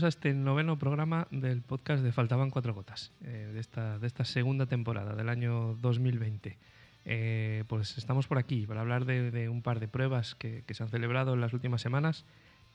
[0.00, 4.06] Bienvenidos a este noveno programa del podcast de Faltaban Cuatro Gotas, eh, de, esta, de
[4.06, 6.56] esta segunda temporada del año 2020.
[7.04, 10.88] Eh, pues estamos por aquí para hablar de, un par de pruebas que, se han
[10.88, 12.24] celebrado en las últimas semanas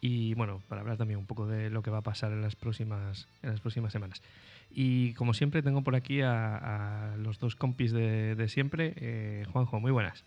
[0.02, 2.56] y bueno, para hablar también un poco de lo que va a pasar en las
[2.56, 4.22] próximas, en las próximas semanas.
[4.70, 8.94] Y como siempre tengo por aquí a, los dos compis de, siempre.
[8.98, 10.24] Eh, Juanjo, muy buenas.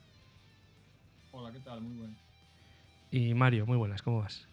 [1.31, 1.81] Hola, ¿qué tal?
[1.81, 2.17] Muy buenas.
[3.13, 4.48] Y Mario, muy buenas, ¿cómo vas?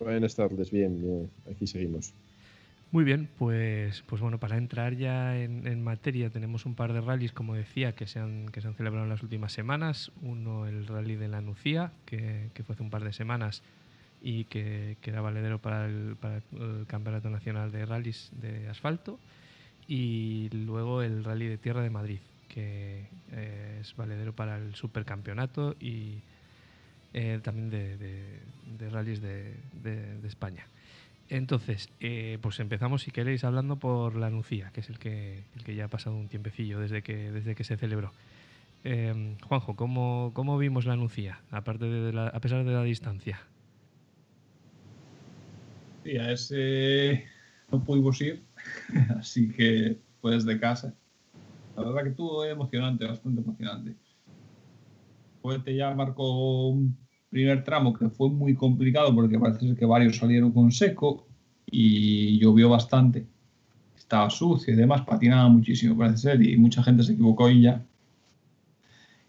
[0.00, 2.14] Buenas tardes, bien, aquí seguimos.
[2.90, 7.32] Muy bien, pues, pues bueno, para entrar ya en, materia tenemos un par de rallies,
[7.32, 10.10] como decía, que se han, que se han celebrado en las últimas semanas.
[10.22, 13.62] Uno, el rally de la Nucía, que, fue hace un par de semanas
[14.22, 16.16] y que, era valedero para el,
[16.86, 19.18] Campeonato Nacional de Rallys de Asfalto.
[19.86, 25.76] Y luego el rally de Tierra de Madrid, que eh, es valedero para el Supercampeonato
[25.78, 26.22] y
[27.12, 29.54] eh, también de, de, rallies de,
[30.24, 30.66] España.
[31.28, 35.64] Entonces, eh, pues empezamos, si queréis, hablando por la Nucía, que es el que, el
[35.64, 38.12] que ya ha pasado un tiempecillo desde que, desde que se celebró.
[38.84, 43.40] Eh, Juanjo, ¿cómo, ¿cómo, vimos la Nucía, aparte de la, a pesar de la distancia?
[46.02, 47.26] Sí, a ese
[47.70, 48.42] no pudimos ir,
[49.18, 50.94] así que fue desde casa.
[51.76, 53.94] La verdad que estuvo emocionante, bastante emocionante.
[55.40, 56.96] Cohete ya marcó un
[57.30, 61.26] primer tramo que fue muy complicado porque parece que varios salieron con seco
[61.66, 63.26] y llovió bastante.
[63.96, 67.84] Estaba sucio y demás, patinaba muchísimo parece ser y mucha gente se equivocó y ya.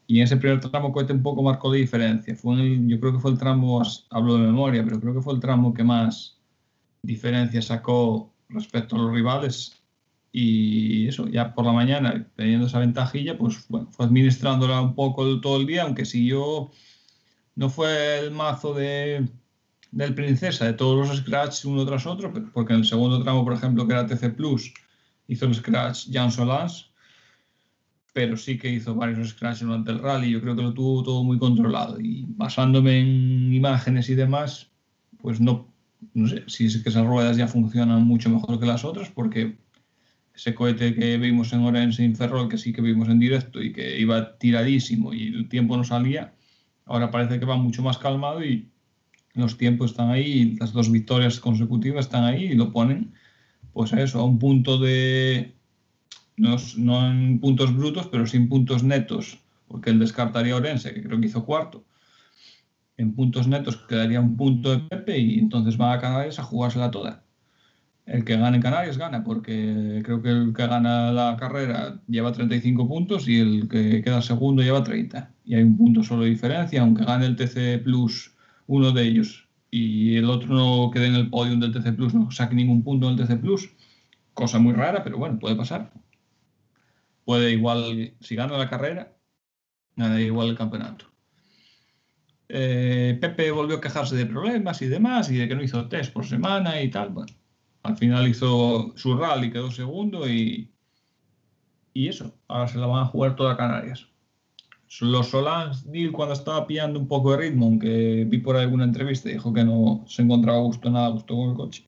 [0.07, 2.35] Y en ese primer tramo Cohete un poco marcó de diferencia.
[2.35, 2.55] Fue
[2.87, 5.73] yo creo que fue el tramo, hablo de memoria, pero creo que fue el tramo
[5.73, 6.37] que más
[7.03, 9.80] diferencia sacó respecto a los rivales
[10.31, 15.41] y eso, ya por la mañana, teniendo esa ventajilla, pues bueno, fue administrándola un poco
[15.41, 16.71] todo el día, aunque si yo
[17.55, 19.27] no fue el mazo de,
[19.91, 23.53] del Princesa, de todos los scratch uno tras otro, porque en el segundo tramo, por
[23.53, 24.73] ejemplo, que era TC Plus,
[25.27, 26.91] hizo el scratch Jan Solans,
[28.13, 31.23] pero sí que hizo varios scratches durante el rally, yo creo que lo tuvo todo
[31.23, 34.69] muy controlado y basándome en imágenes y demás,
[35.21, 35.67] pues no,
[36.13, 39.57] no sé si es que esas ruedas ya funcionan mucho mejor que las otras, porque
[40.33, 43.73] ese cohete que vimos en Orense en Ferrol, que sí que vimos en directo y
[43.73, 46.33] que iba tiradísimo y el tiempo no salía,
[46.85, 48.69] ahora parece que va mucho más calmado y
[49.33, 53.13] los tiempos están ahí, las dos victorias consecutivas están ahí y lo ponen,
[53.73, 55.53] pues a eso, a un punto de,
[56.37, 61.03] no, no en puntos brutos, pero sin puntos netos, porque él descartaría a Orense, que
[61.03, 61.85] creo que hizo cuarto.
[62.97, 66.91] En puntos netos quedaría un punto de Pepe y entonces va a Canarias a jugársela
[66.91, 67.23] toda
[68.05, 72.87] el que gane Canarias gana, porque creo que el que gana la carrera lleva 35
[72.87, 75.31] puntos y el que queda segundo lleva 30.
[75.45, 78.35] Y hay un punto solo de diferencia, aunque gane el TC Plus
[78.67, 82.29] uno de ellos y el otro no quede en el podio del TC Plus, no
[82.31, 83.69] saque ningún punto en el TC Plus,
[84.33, 85.91] cosa muy rara, pero bueno, puede pasar.
[87.23, 89.15] Puede igual, si gana la carrera,
[89.95, 91.05] gana igual el campeonato.
[92.49, 96.11] Eh, Pepe volvió a quejarse de problemas y demás, y de que no hizo test
[96.11, 97.09] por semana y tal.
[97.09, 97.33] Bueno,
[97.83, 100.69] al final hizo su rally, quedó segundo y,
[101.93, 104.07] y eso, ahora se la van a jugar toda Canarias.
[104.99, 109.29] Los Solans Neil cuando estaba pillando un poco de ritmo, aunque vi por alguna entrevista,
[109.29, 111.85] dijo que no se encontraba gusto, nada gusto con el coche.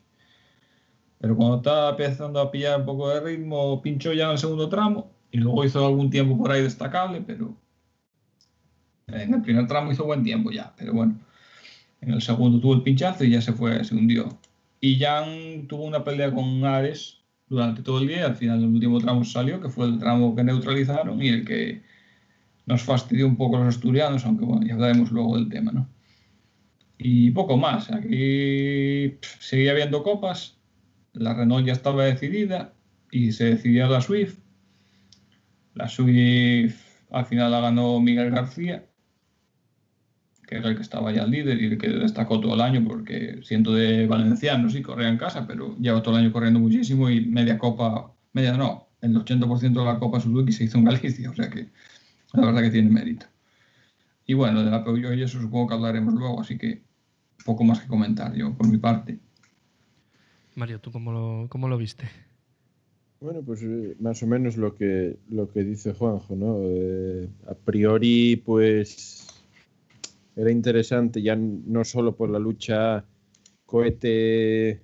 [1.19, 4.69] Pero cuando estaba empezando a pillar un poco de ritmo, pinchó ya en el segundo
[4.69, 7.55] tramo y luego hizo algún tiempo por ahí destacable, pero
[9.07, 11.19] en el primer tramo hizo buen tiempo ya, pero bueno,
[12.01, 14.29] en el segundo tuvo el pinchazo y ya se fue, se hundió.
[14.83, 18.99] Y Jan tuvo una pelea con Ares durante todo el día al final el último
[18.99, 21.83] tramo salió, que fue el tramo que neutralizaron y el que
[22.65, 25.87] nos fastidió un poco los asturianos, aunque bueno, ya hablaremos luego del tema, ¿no?
[26.97, 27.89] Y poco más.
[27.93, 30.57] Aquí seguía habiendo copas,
[31.13, 32.73] la Renault ya estaba decidida
[33.09, 34.37] y se decidía la Swift.
[35.75, 36.75] La Swift
[37.09, 38.83] al final la ganó Miguel García
[40.47, 42.83] que era el que estaba ya el líder y el que destacó todo el año,
[42.87, 47.09] porque siento de valenciano, sí, corría en casa, pero lleva todo el año corriendo muchísimo
[47.09, 51.29] y media copa, media no, el 80% de la copa Suzuki se hizo en Galicia,
[51.29, 51.69] o sea que
[52.33, 53.25] la verdad que tiene mérito.
[54.25, 56.83] Y bueno, de la Peugeot y eso supongo que hablaremos luego, así que
[57.45, 59.19] poco más que comentar yo por mi parte.
[60.55, 62.07] Mario, ¿tú cómo lo, cómo lo viste?
[63.19, 66.57] Bueno, pues eh, más o menos lo que, lo que dice Juanjo, ¿no?
[66.61, 69.22] Eh, a priori, pues
[70.35, 73.05] era interesante ya no solo por la lucha
[73.65, 74.77] cohete-Pepe,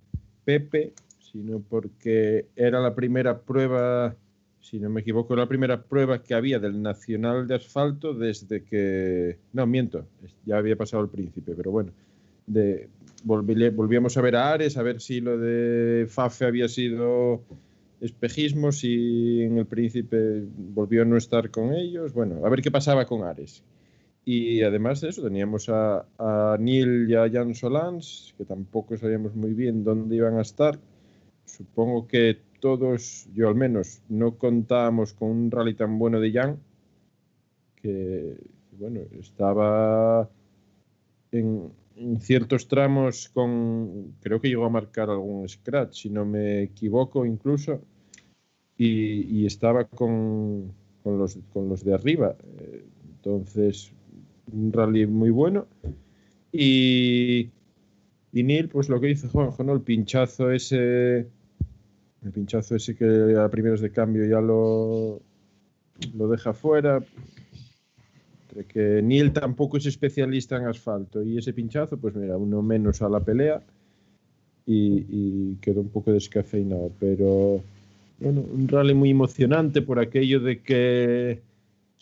[1.20, 4.16] sino porque era la primera prueba,
[4.62, 9.38] si no me equivoco, la primera prueba que había del Nacional de Asfalto desde que...
[9.54, 10.06] No, miento,
[10.46, 11.92] ya había pasado el príncipe, pero bueno,
[12.48, 12.90] de
[13.24, 17.42] volvíamos a ver a Ares, a ver si lo de Fafe había sido
[18.02, 22.72] espejismo, si en el príncipe volvió a no estar con ellos, bueno, a ver qué
[22.72, 23.62] pasaba con Ares.
[24.32, 29.34] Y además de eso, teníamos a, a Neil y a Jan Solans, que tampoco sabíamos
[29.34, 30.80] muy bien dónde iban a estar.
[31.46, 36.60] Supongo que todos, yo al menos, no contábamos con un rally tan bueno de Jan,
[37.76, 38.38] que,
[38.78, 40.30] bueno, estaba
[41.32, 41.72] en,
[42.20, 47.82] ciertos tramos con, creo que llegó a marcar algún scratch, si no me equivoco incluso,
[48.78, 50.72] y, estaba con,
[51.02, 52.36] con, los, con los de arriba.
[53.16, 53.92] Entonces,
[54.54, 55.68] un rally muy bueno.
[56.52, 57.50] Y,
[58.34, 59.74] y Neil, pues lo que dice Juanjo, ¿no?
[59.74, 61.28] El pinchazo ese,
[62.24, 65.22] el pinchazo ese que a primeros de cambio ya lo,
[66.16, 67.04] lo deja fuera.
[68.68, 73.08] Que Neil tampoco es especialista en asfalto y ese pinchazo, pues mira, uno menos a
[73.08, 73.62] la pelea
[74.66, 76.92] y, y quedó un poco descafeinado.
[77.00, 77.62] Pero
[78.20, 81.42] bueno, un rally muy emocionante por aquello de que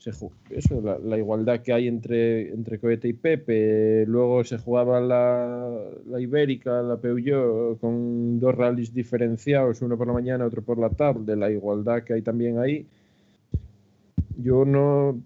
[0.05, 4.05] eso, la, igualdad que hay entre, entre Cohete y Pepe.
[4.05, 5.69] Luego se jugaba la,
[6.05, 10.89] la Ibérica, la Peugeot, con dos rallies diferenciados, uno por la mañana, otro por la
[10.89, 12.85] tarde, la igualdad que hay también ahí.
[14.37, 15.19] Yo no,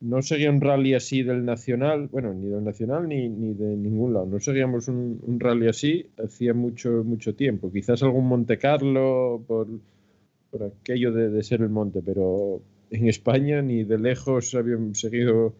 [0.00, 4.12] no seguía un rally así del Nacional, bueno, ni del Nacional ni, ni de ningún
[4.12, 4.26] lado.
[4.26, 7.70] No seguíamos un, un, rally así hacía mucho, mucho tiempo.
[7.72, 9.68] Quizás algún Monte Carlo por,
[10.50, 12.60] por aquello de, de ser el monte, pero
[12.92, 15.54] en España ni de lejos habían seguido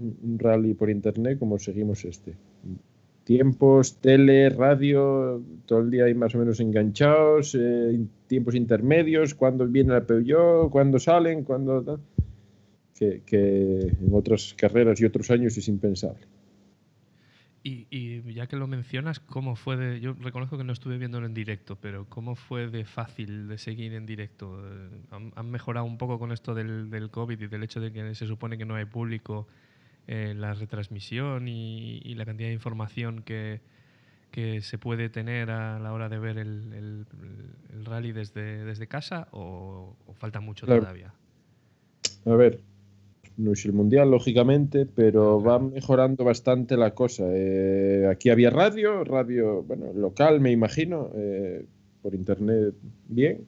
[0.00, 2.34] un rally por internet como seguimos este.
[3.24, 9.66] Tiempos, tele, radio, todo el día ahí más o menos enganchados, eh, tiempos intermedios, cuando
[9.66, 12.00] viene la Peugeot, cuando salen, cuando...
[12.96, 16.26] Que, que en otras carreras y otros años es impensable.
[17.66, 19.98] Y, ya que lo mencionas, ¿cómo fue de.?
[19.98, 23.94] Yo reconozco que no estuve viéndolo en directo, pero ¿cómo fue de fácil de seguir
[23.94, 24.60] en directo?
[24.62, 24.90] Eh,
[25.34, 28.26] ¿Han, mejorado un poco con esto del, del, COVID y del hecho de que se
[28.26, 29.48] supone que no hay público
[30.06, 33.62] la retransmisión y, la cantidad de información que,
[34.30, 37.06] que, se puede tener a la hora de ver el,
[37.72, 41.14] el, rally desde, desde casa o, falta mucho todavía?
[42.26, 42.60] A ver,
[43.36, 47.24] no es el mundial, lógicamente, pero va mejorando bastante la cosa.
[47.28, 51.66] Eh, aquí había radio, radio, bueno, local, me imagino, eh,
[52.02, 52.74] por internet
[53.08, 53.46] bien,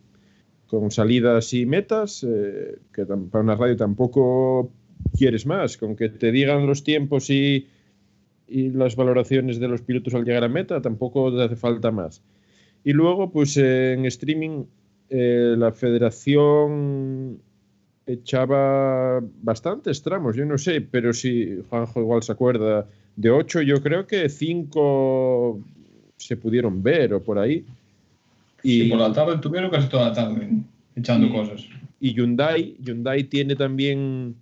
[0.67, 4.71] con salidas y metas, eh, que para una radio tampoco
[5.17, 7.69] quieres más, con que te digan los tiempos y,
[8.49, 12.23] y las valoraciones de los pilotos al llegar a meta, tampoco te hace falta más.
[12.83, 14.65] Y luego, pues en streaming,
[15.09, 17.41] la federación
[18.07, 22.87] echaba bastantes tramos, yo no sé, pero si Juanjo igual se acuerda,
[23.17, 25.61] de ocho yo creo que cinco
[26.17, 27.65] se pudieron ver o por ahí.
[28.63, 30.49] Y por la tarde tuvieron casi toda la tarde
[30.95, 31.67] echando cosas.
[32.01, 34.37] Y Hyundai, Hyundai tiene también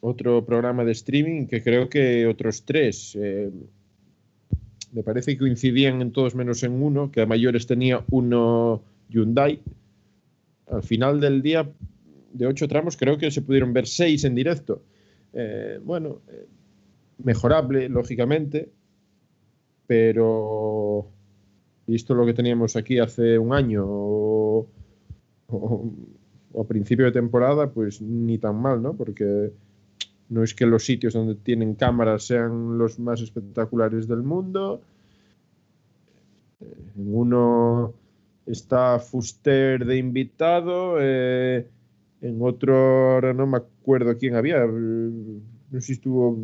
[0.00, 3.16] otro programa de streaming que creo que otros tres.
[3.20, 3.50] Eh,
[4.92, 9.60] me parece que coincidían en todos menos en uno, que a mayores tenía uno Hyundai.
[10.70, 11.68] Al final del día
[12.36, 14.82] de ocho tramos, creo que se pudieron ver seis en directo.
[15.32, 16.46] Eh, bueno, eh,
[17.22, 18.70] mejorable, lógicamente,
[19.86, 21.08] pero
[21.86, 24.66] visto lo que teníamos aquí hace un año o,
[26.58, 28.94] a principio de temporada, pues ni tan mal, ¿no?
[28.94, 29.52] Porque
[30.28, 34.80] no es que los sitios donde tienen cámaras sean los más espectaculares del mundo.
[36.60, 37.94] En uno
[38.46, 40.96] está Fuster de invitado.
[40.98, 41.68] Eh,
[42.28, 46.38] en otro, ahora no me acuerdo quién había, no sé si estuvo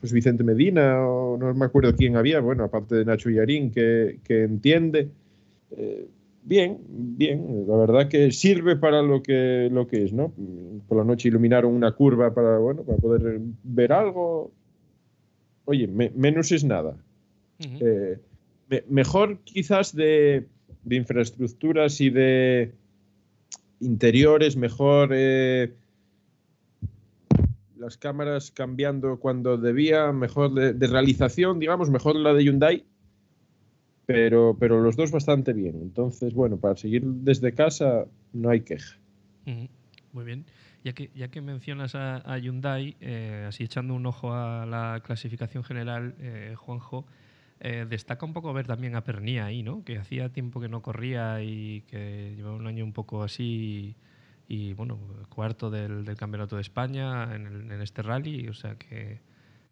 [0.00, 4.20] José Vicente Medina o no me acuerdo quién había, bueno, aparte de Nacho Yarín, que,
[4.24, 5.08] que entiende.
[5.76, 6.06] Eh,
[6.44, 10.32] bien, bien, la verdad que sirve para lo que, lo que es, ¿no?
[10.88, 14.50] Por la noche iluminaron una curva para, bueno, para poder ver algo.
[15.64, 16.96] Oye, menos es nada.
[17.60, 18.18] Eh,
[18.88, 20.46] mejor quizás de,
[20.82, 22.72] de infraestructuras y de
[23.82, 25.74] interiores, mejor eh,
[27.76, 32.84] las cámaras cambiando cuando debía, mejor de, realización, digamos, mejor la de Hyundai,
[34.06, 35.80] pero, pero los dos bastante bien.
[35.82, 38.96] Entonces, bueno, para seguir desde casa no hay queja.
[40.12, 40.44] Muy bien.
[40.84, 45.62] Ya que, ya que mencionas a, Hyundai, eh, así echando un ojo a la clasificación
[45.62, 47.04] general, eh, Juanjo,
[47.64, 49.84] eh, destaca un poco ver también a Pernía ahí, ¿no?
[49.84, 53.94] Que hacía tiempo que no corría y que llevaba un año un poco así
[54.48, 59.20] y, bueno, cuarto del, Campeonato de España en, este rally, o sea que,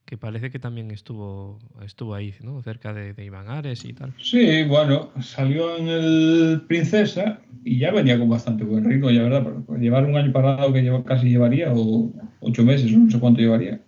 [0.04, 2.62] que parece que también estuvo, estuvo ahí, ¿no?
[2.62, 4.14] Cerca de, Iván Ares y tal.
[4.22, 9.52] Sí, bueno, salió en el Princesa y ya venía con bastante buen ritmo, ya verdad,
[9.80, 13.80] llevar un año parado que casi llevaría, o ocho meses, no sé cuánto llevaría.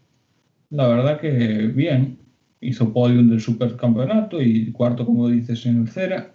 [0.70, 2.18] La verdad que bien,
[2.62, 6.32] hizo podium del supercampeonato y cuarto, como dices, en el Cera.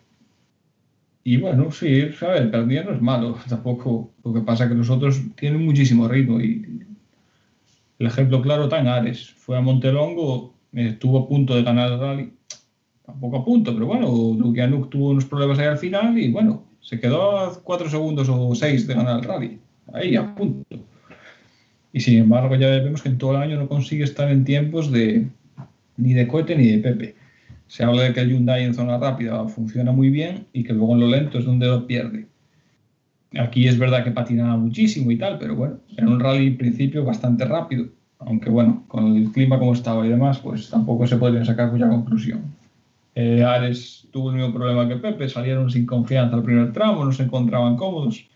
[1.24, 4.12] Y bueno, sí, a ver, el día no es malo, tampoco.
[4.24, 6.86] Lo que pasa es que los otros tienen muchísimo ritmo y
[8.00, 9.29] el ejemplo claro en Ares.
[9.38, 12.34] Fue a Montelongo, estuvo a punto de ganar el rally.
[13.05, 14.07] Tampoco a punto, pero bueno,
[14.38, 18.53] Lukianuk tuvo unos problemas ahí al final y bueno, se quedó a cuatro segundos o
[18.53, 19.60] seis de ganar el rally.
[19.93, 20.77] Ahí a punto.
[21.93, 24.91] Y sin embargo, ya vemos que en todo el año no consigue estar en tiempos
[24.91, 25.27] de
[25.98, 27.16] ni de cohete ni de Pepe.
[27.68, 30.94] Se habla de que el Hyundai en zona rápida funciona muy bien y que luego
[30.94, 32.27] en lo lento es donde lo pierde.
[33.38, 37.04] Aquí es verdad que patinaba muchísimo y tal, pero bueno, era un rally en principio
[37.04, 37.88] bastante rápido.
[38.20, 41.89] Aunque bueno, con el clima como estaba y demás, pues tampoco se podría sacar mucha
[41.89, 42.56] conclusión.
[43.13, 47.12] Eh, Ares tuvo el mismo problema que Pepe, salieron sin confianza al primer tramo, no
[47.12, 48.27] se encontraban cómodos,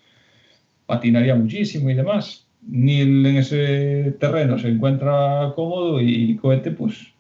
[0.86, 2.48] patinaría muchísimo y demás.
[2.68, 7.12] Ni en ese terreno se encuentra cómodo y Cohete pues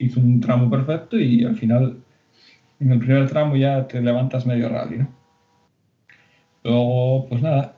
[0.00, 1.96] hizo un tramo perfecto y al final
[2.80, 5.08] en el primer tramo ya te levantas medio rally, ¿no?
[6.64, 7.76] Luego, pues nada,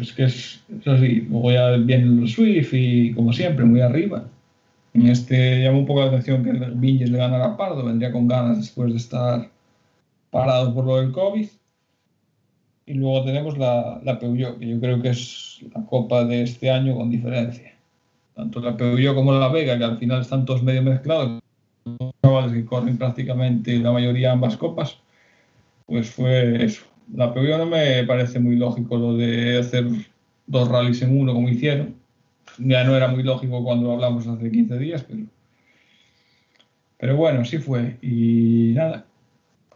[0.00, 1.26] es que es, así.
[1.28, 4.28] Luego ya viene el Swift y, como siempre, muy arriba.
[4.94, 8.12] En este llama un poco la atención que el Vinges le ganara a Pardo, vendría
[8.12, 9.50] con ganas después de estar
[10.30, 11.48] parado por lo del COVID.
[12.86, 16.70] Y luego tenemos la, la Peugeot, que yo creo que es la copa de este
[16.70, 17.72] año con diferencia.
[18.34, 21.40] Tanto la Peugeot como la Vega, que al final están todos medio mezclados,
[22.22, 24.98] chavales que corren prácticamente la mayoría ambas copas,
[25.86, 26.84] pues fue eso,
[27.14, 29.86] la Peugeot no me parece muy lógico lo de hacer
[30.46, 31.96] dos rallies en uno como hicieron.
[32.58, 35.24] Ya no era muy lógico cuando hablamos hace 15 días, pero,
[36.98, 37.98] pero bueno, sí fue.
[38.02, 39.06] Y nada,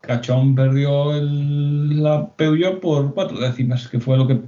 [0.06, 4.40] Cachón perdió el, la Peugeot por cuatro décimas, que fue lo que,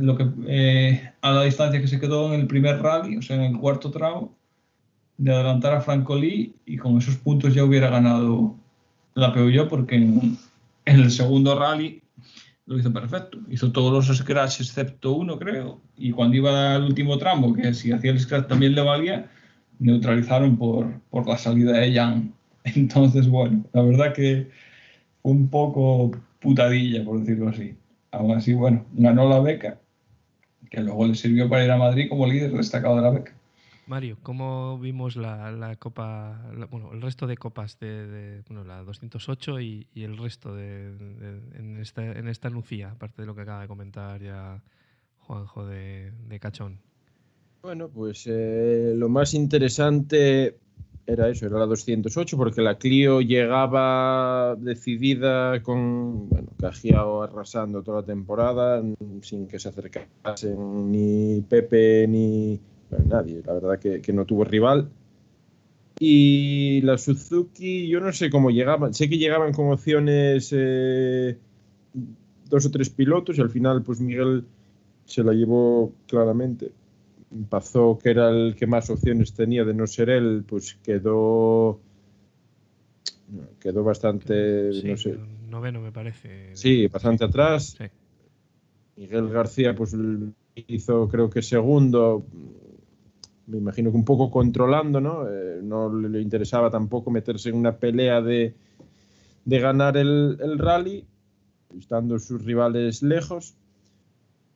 [0.00, 3.36] lo que eh, a la distancia que se quedó en el primer rally, o sea,
[3.36, 4.34] en el cuarto tramo,
[5.18, 8.56] de adelantar a Francolí y con esos puntos ya hubiera ganado
[9.14, 10.38] la Peugeot porque en
[10.84, 12.02] el segundo rally
[12.66, 13.38] lo hizo perfecto.
[13.50, 15.80] Hizo todos los scratch excepto uno, creo.
[15.96, 19.30] Y cuando iba al último tramo, que si hacía el scratch también le valía,
[19.78, 22.32] neutralizaron por, por la salida de Jan.
[22.64, 24.50] Entonces, bueno, la verdad que
[25.22, 26.10] un poco
[26.40, 27.76] putadilla, por decirlo así.
[28.10, 29.80] Aún así, bueno, ganó la beca,
[30.70, 33.32] que luego le sirvió para ir a Madrid como líder destacado de la beca.
[33.86, 39.86] Mario, ¿cómo vimos la, copa, bueno, el resto de copas de, bueno, la 208 y,
[39.96, 40.86] el resto de,
[41.58, 44.62] en, esta, en esta Lucía, aparte de lo que acaba de comentar ya
[45.18, 46.78] Juanjo de, Cachón?
[47.62, 50.56] Bueno, pues eh, lo más interesante
[51.06, 58.00] era eso, era la 208, porque la Clio llegaba decidida con, bueno, Cajiao arrasando toda
[58.00, 58.82] la temporada,
[59.22, 62.60] sin que se acercasen ni Pepe ni
[63.06, 64.90] nadie, la verdad que, no tuvo rival.
[65.98, 71.36] Y la Suzuki, yo no sé cómo llegaban, sé que llegaban con opciones eh,
[72.48, 74.44] dos o tres pilotos y al final pues Miguel
[75.04, 76.72] se la llevó claramente.
[77.48, 81.80] Pasó que era el que más opciones tenía de no ser él, pues quedó
[83.58, 85.18] quedó bastante, no sé.
[85.48, 86.54] Noveno me parece.
[86.54, 87.76] Sí, bastante atrás.
[88.96, 89.96] Miguel García pues
[90.54, 92.26] hizo creo que segundo,
[93.46, 95.28] me imagino que un poco controlando, ¿no?
[95.28, 98.54] Eh, no le interesaba tampoco meterse en una pelea de,
[99.44, 101.06] ganar el, rally,
[101.78, 103.54] estando sus rivales lejos.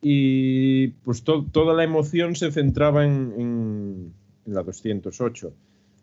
[0.03, 4.13] Y pues toda la emoción se centraba en,
[4.45, 5.53] la 208.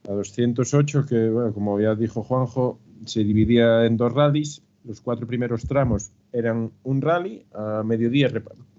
[0.08, 4.62] La 208, que, como ya dijo Juanjo, se dividía en dos rallies.
[4.84, 8.30] Los cuatro primeros tramos eran un rally, a mediodía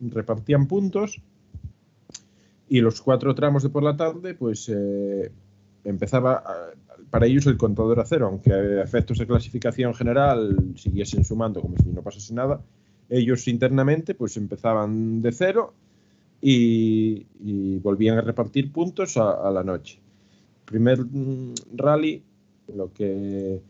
[0.01, 1.23] repartían puntos
[2.69, 5.31] y los cuatro tramos de por la tarde, pues eh,
[5.85, 6.43] empezaba
[7.11, 11.77] para ellos el contador a cero, aunque a efectos de clasificación general siguiesen sumando como
[11.77, 12.61] si no pasase nada.
[13.09, 15.75] Ellos internamente pues empezaban de cero
[16.41, 17.27] y,
[17.79, 19.99] volvían a repartir puntos a, la noche.
[20.65, 22.23] Primer mm, rally,
[22.75, 23.61] lo que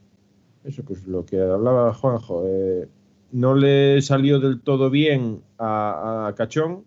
[0.65, 2.89] eso pues lo que hablaba Juanjo, eh,
[3.33, 6.85] no le salió del todo bien a, a Cachón,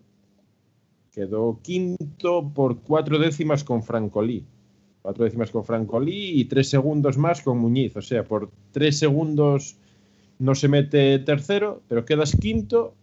[1.18, 4.44] Quedó quinto por cuatro décimas con Francolí.
[5.02, 7.96] Cuatro décimas con Francolí y tres segundos más con Muñiz.
[7.96, 9.76] O sea, por tres segundos
[10.38, 12.94] no se mete tercero, pero quedas quinto.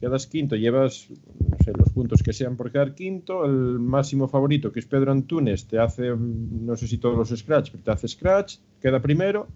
[0.00, 4.72] quedas quinto, llevas no sé, los puntos que sean por quedar quinto, el máximo favorito,
[4.72, 8.08] que es Pedro Antunes, te hace, no sé si todos los scratch, pero te hace
[8.08, 9.46] scratch, queda primero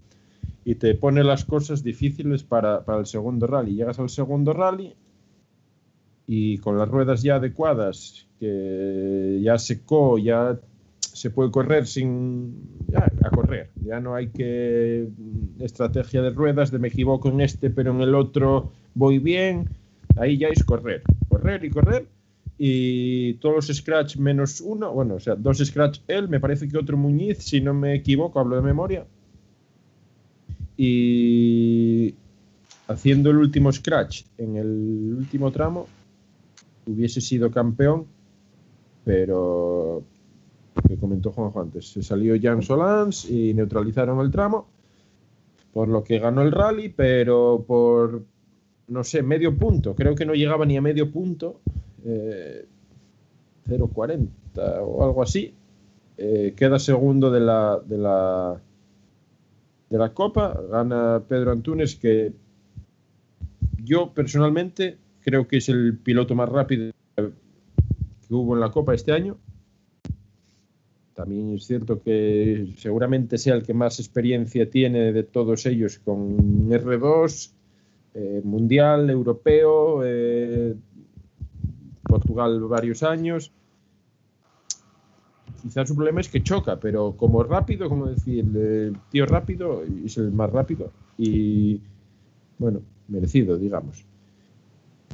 [0.63, 3.75] y te pone las cosas difíciles para, para el segundo rally.
[3.75, 4.95] Llegas al segundo rally
[6.27, 10.59] y con las ruedas ya adecuadas, que ya secó, ya
[11.15, 12.53] se puede correr sin
[12.89, 13.69] ya, a correr.
[13.85, 15.07] Ya no hay que
[15.59, 19.69] estrategia de ruedas de me equivoco en este, pero en el otro voy bien.
[20.17, 22.05] Ahí ya es correr, correr y correr.
[22.57, 26.77] Y todos los scratch menos uno, bueno, o sea, dos scratch él, me parece que
[26.77, 29.05] otro Muñiz, si no me equivoco, hablo de memoria.
[30.75, 32.13] Y
[32.89, 35.87] haciendo el último scratch en el último tramo,
[36.85, 38.05] hubiese sido campeón,
[39.05, 40.03] pero
[40.87, 44.67] que comentó Juanjo antes, se salió Jan Solans y neutralizaron el tramo,
[45.73, 48.23] por lo que ganó el rally, pero por,
[48.87, 51.59] no sé, medio punto, creo que no llegaba ni a medio punto,
[52.05, 52.65] eh,
[53.67, 54.29] 0.40
[54.81, 55.53] o algo así,
[56.17, 58.61] eh, queda segundo de la, de la
[59.89, 62.33] de la Copa, gana Pedro Antunes, que
[63.83, 69.11] yo personalmente creo que es el piloto más rápido que hubo en la Copa este
[69.11, 69.37] año.
[71.15, 76.69] También es cierto que seguramente sea el que más experiencia tiene de todos ellos con
[76.69, 77.51] R2,
[78.15, 80.75] eh, Mundial, Europeo, eh,
[82.03, 83.51] Portugal varios años.
[85.61, 90.17] Quizás su problema es que choca, pero como rápido, como decir, el tío rápido es
[90.17, 91.79] el más rápido y
[92.57, 94.05] bueno, merecido, digamos.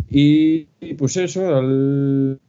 [0.09, 2.39] Y, y pues eso, al,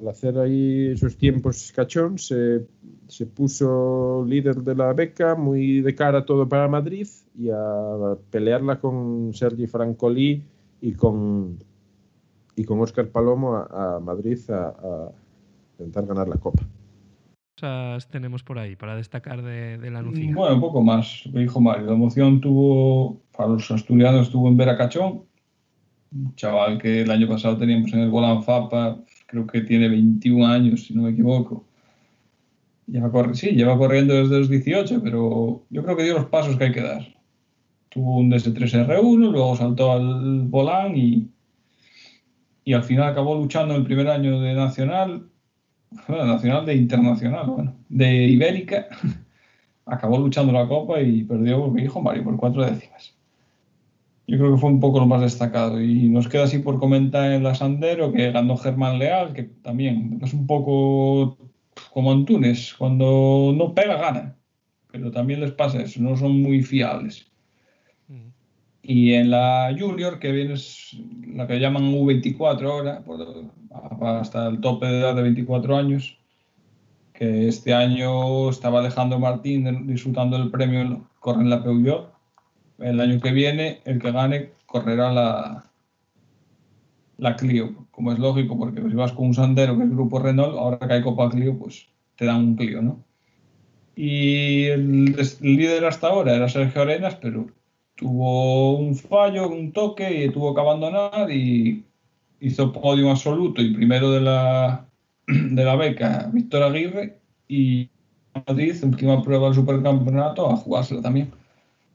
[0.00, 2.66] al, hacer ahí esos tiempos cachón, se,
[3.08, 7.06] se, puso líder de la beca, muy de cara todo para Madrid
[7.38, 10.42] y a pelearla con Sergi Francolí
[10.80, 11.58] y con,
[12.56, 15.12] y con Oscar Palomo a, a Madrid a, a
[15.78, 16.62] intentar ganar la Copa
[17.62, 20.32] cosas tenemos por ahí para destacar de, de la Nucía?
[20.34, 21.86] Bueno, un poco más, me dijo Mario.
[21.86, 25.24] La emoción tuvo, para los asturianos, estuvo en ver a Cachón,
[26.12, 28.98] un chaval que el año pasado teníamos en el Golan Fapa,
[29.32, 31.64] creo que tiene 21 años, si no me equivoco.
[32.86, 36.64] Lleva sí, lleva corriendo desde los 18, pero yo creo que dio los pasos que
[36.64, 37.02] hay que dar.
[37.88, 41.30] Tuvo un DS3R1, luego saltó al Volán y,
[42.64, 45.30] y al final acabó luchando el primer año de Nacional
[46.08, 48.86] nacional de internacional, bueno, de Ibérica,
[49.86, 53.14] acabó luchando la Copa y perdió dijo Mario por cuatro décimas.
[54.26, 55.80] Yo creo que fue un poco lo más destacado.
[55.80, 60.20] Y nos queda así por comentar en la Sandero que ganó Germán Leal, que también
[60.22, 61.36] es un poco
[61.92, 64.36] como Antunes, cuando no pega, gana.
[64.90, 67.30] Pero también les pasa eso, no son muy fiables.
[68.08, 68.28] Mm.
[68.82, 70.54] Y en la Junior, que viene
[71.34, 73.04] la que llaman U24 ahora,
[74.20, 76.18] hasta el tope de edad de 24 años,
[77.14, 82.11] que este año estaba Alejandro Martín disfrutando del premio, corre en la Peugeot.
[82.78, 85.64] El año que viene, el que gane correrá la,
[87.18, 90.56] la Clio, como es lógico, porque si vas con un Sandero, que es Grupo Renault,
[90.56, 93.04] ahora que hay Copa Clio, pues te dan un Clio, ¿no?
[93.94, 97.46] Y el, el líder hasta ahora era Sergio Arenas, pero
[97.94, 101.84] tuvo un fallo, un toque y tuvo que abandonar y
[102.40, 104.86] hizo podio absoluto y primero de la,
[105.26, 107.88] de la beca Víctor Aguirre y
[108.46, 111.30] Madrid, última prueba del supercampeonato, a jugársela también.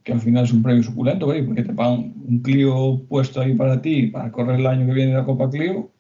[0.07, 3.81] Que al final es un premio suculento, porque te pagan un Clio puesto ahí para
[3.81, 5.91] ti para correr el año que viene la Copa Clio.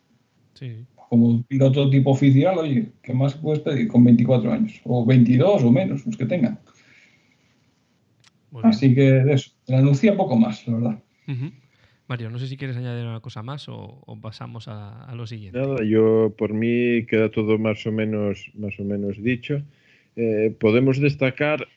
[0.53, 0.85] Sí.
[1.09, 4.79] Como piloto tipo oficial, oye, ¿qué más puedes pedir con 24 años?
[4.85, 6.57] O 22 o menos, los que tengan.
[8.63, 11.03] Así que de eso, la anuncia poco más, la verdad.
[11.27, 11.51] Uh -huh.
[12.07, 15.27] Mario, no sé si quieres añadir una cosa más o, o pasamos a, a, lo
[15.27, 15.59] siguiente.
[15.59, 19.61] Nada, yo por mí queda todo más o menos, más o menos dicho.
[20.15, 21.67] Eh, podemos destacar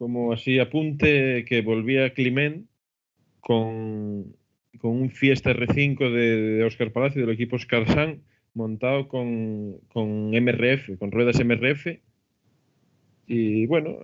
[0.00, 2.66] como así apunte que volvía Climent
[3.40, 4.34] con,
[4.78, 8.22] con un Fiesta R5 de, de Oscar Palacio del equipo Scarsan
[8.54, 11.98] montado con, con MRF, con ruedas MRF
[13.26, 13.98] y bueno,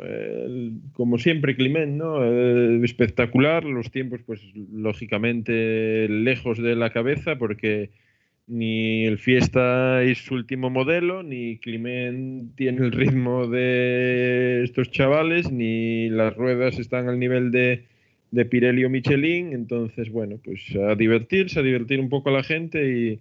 [0.93, 2.23] como siempre, Climent, ¿no?
[2.23, 7.91] Eh, espectacular, los tiempos, pues lógicamente lejos de la cabeza, porque
[8.47, 15.51] ni el Fiesta es su último modelo, ni Climent tiene el ritmo de estos chavales,
[15.51, 17.87] ni las ruedas están al nivel de,
[18.31, 19.53] de Pirelli o Michelin.
[19.53, 23.21] Entonces, bueno, pues a divertirse, a divertir un poco a la gente y,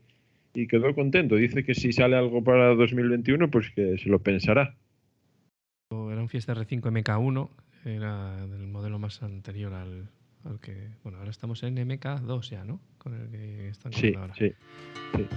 [0.54, 1.36] y quedó contento.
[1.36, 4.76] Dice que si sale algo para 2021, pues que se lo pensará
[6.12, 7.50] era un Fiesta R5 MK1,
[7.86, 10.10] era del modelo más anterior al,
[10.46, 12.80] al que, bueno, ahora estamos en MK2 ya, ¿no?
[12.98, 14.34] Con el que están Sí, ahora.
[14.36, 14.52] sí,
[15.16, 15.28] sí.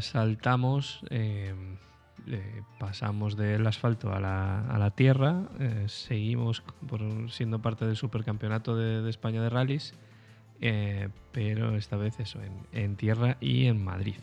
[0.00, 1.54] Saltamos, eh,
[2.28, 6.62] eh, pasamos del asfalto a la, tierra, eh, seguimos
[7.28, 9.94] siendo parte del supercampeonato de, España de rallies,
[11.32, 12.38] pero esta vez eso,
[12.72, 14.16] en, tierra y en Madrid.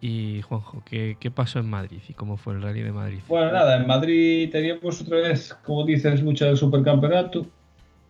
[0.00, 3.20] Y Juanjo, ¿qué, ¿qué pasó en Madrid y cómo fue el rally de Madrid?
[3.28, 7.46] Bueno, nada, en Madrid teníamos otra vez, como dices, lucha del supercampeonato.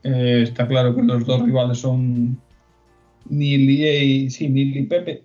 [0.03, 2.39] Está claro que los dos rivales son
[3.29, 5.25] Nili y, sí, Nili y Pepe.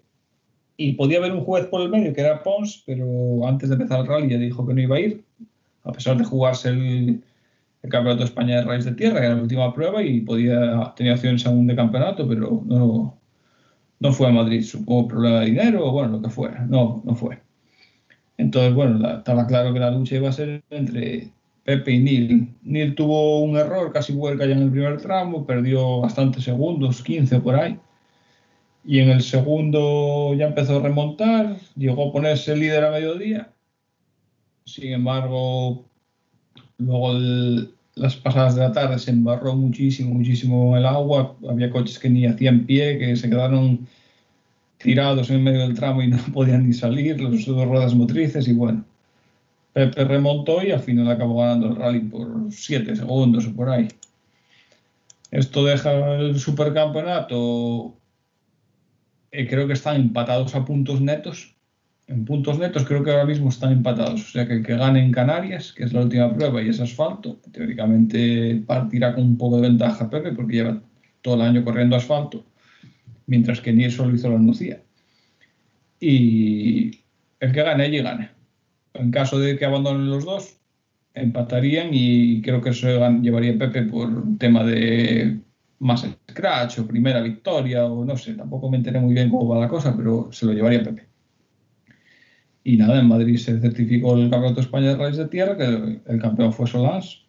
[0.78, 4.02] Y podía haber un juez por el medio, que era Pons, pero antes de empezar
[4.02, 5.24] el rally ya dijo que no iba a ir,
[5.84, 7.24] a pesar de jugarse el,
[7.84, 10.94] el Campeonato de España de Rallys de Tierra, que era la última prueba, y podía
[10.96, 13.18] tenía opciones aún de campeonato, pero no,
[14.00, 14.64] no fue a Madrid.
[14.64, 16.66] Supongo problema de dinero o bueno, lo que fuera.
[16.68, 17.40] No, no fue.
[18.38, 21.32] Entonces, bueno, la- estaba claro que la lucha iba a ser entre
[21.64, 22.56] Pepe y Neil.
[22.64, 27.40] Neil tuvo un error, casi vuelca ya en el primer tramo, perdió bastantes segundos, 15
[27.40, 27.80] por ahí.
[28.88, 33.52] Y en el segundo ya empezó a remontar, llegó a ponerse líder a mediodía.
[34.64, 35.86] Sin embargo,
[36.78, 37.20] luego
[37.96, 41.36] las pasadas de la tarde se embarró muchísimo, muchísimo el agua.
[41.50, 43.86] Había coches que ni hacían pie, que se quedaron
[44.78, 48.54] tirados en medio del tramo y no podían ni salir, los dos ruedas motrices y
[48.54, 48.86] bueno.
[49.74, 53.90] Pepe remontó y al final acabó ganando el rally por 7 segundos o por ahí.
[55.30, 57.94] Esto deja el supercampeonato.
[59.32, 61.56] Eh, creo que están empatados a puntos netos.
[62.08, 64.22] En puntos netos creo que ahora mismo están empatados.
[64.22, 66.80] O sea que el que gane en Canarias, que es la última prueba y es
[66.80, 70.82] asfalto, teóricamente partirá con un poco de ventaja Pepe porque lleva
[71.22, 72.46] todo el año corriendo asfalto,
[73.26, 74.82] mientras que ni solo hizo la Nucía.
[76.00, 77.02] Y
[77.40, 78.30] el que gane allí gane.
[78.94, 80.58] En caso de que abandonen los dos,
[81.14, 82.88] empatarían y creo que eso
[83.22, 85.40] llevaría Pepe por tema de
[85.80, 89.60] más scratch o primera victoria o no sé, tampoco me enteré muy bien cómo va
[89.60, 91.08] la cosa, pero se lo llevaría Pepe.
[92.64, 96.02] Y nada, en Madrid se certificó el Campeonato de España de Rallys de Tierra, que
[96.06, 97.26] el, campeón fue Solans.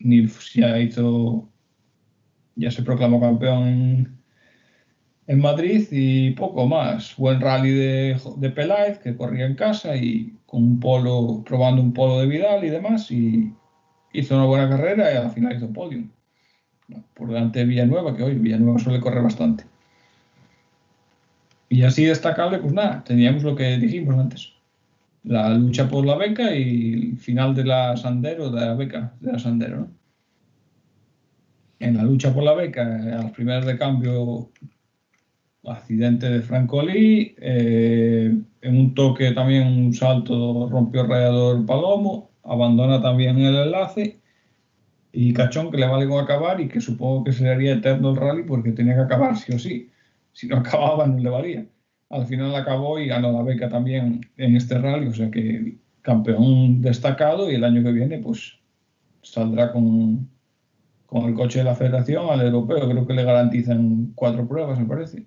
[0.00, 1.48] Nilf ya hizo,
[2.56, 4.20] ya se proclamó campeón
[5.26, 7.16] en Madrid y poco más.
[7.16, 11.94] Buen rally de, de Peláez, que corría en casa y con un polo, probando un
[11.94, 13.50] polo de Vidal y demás, y
[14.12, 16.10] hizo una buena carrera y al final hizo podium.
[17.14, 19.64] Por delante de Villanueva, que hoy Villanueva suele correr bastante.
[21.68, 24.52] Y así destacable, pues nada, teníamos lo que dijimos antes.
[25.24, 29.32] La lucha por la beca y el final de la Sandero, de la beca de
[29.32, 29.88] la Sandero.
[31.78, 34.50] En la lucha por la beca, a las primeras de cambio,
[35.64, 43.00] accidente de Francolí, eh, en un toque también un salto rompió el radiador Palomo, abandona
[43.00, 44.21] también el enlace
[45.12, 48.10] y Cachón que le vale con acabar y que supongo que se le haría eterno
[48.10, 49.90] el rally porque tenía que acabar sí o sí.
[50.32, 51.66] Si no acababa no le valía.
[52.10, 56.80] Al final acabó y ganó la beca también en este rally, o sea que campeón
[56.82, 58.58] destacado y el año que viene pues
[59.22, 60.28] saldrá con,
[61.06, 62.88] con el coche de la federación al europeo.
[62.88, 65.26] Creo que le garantizan cuatro pruebas, me parece.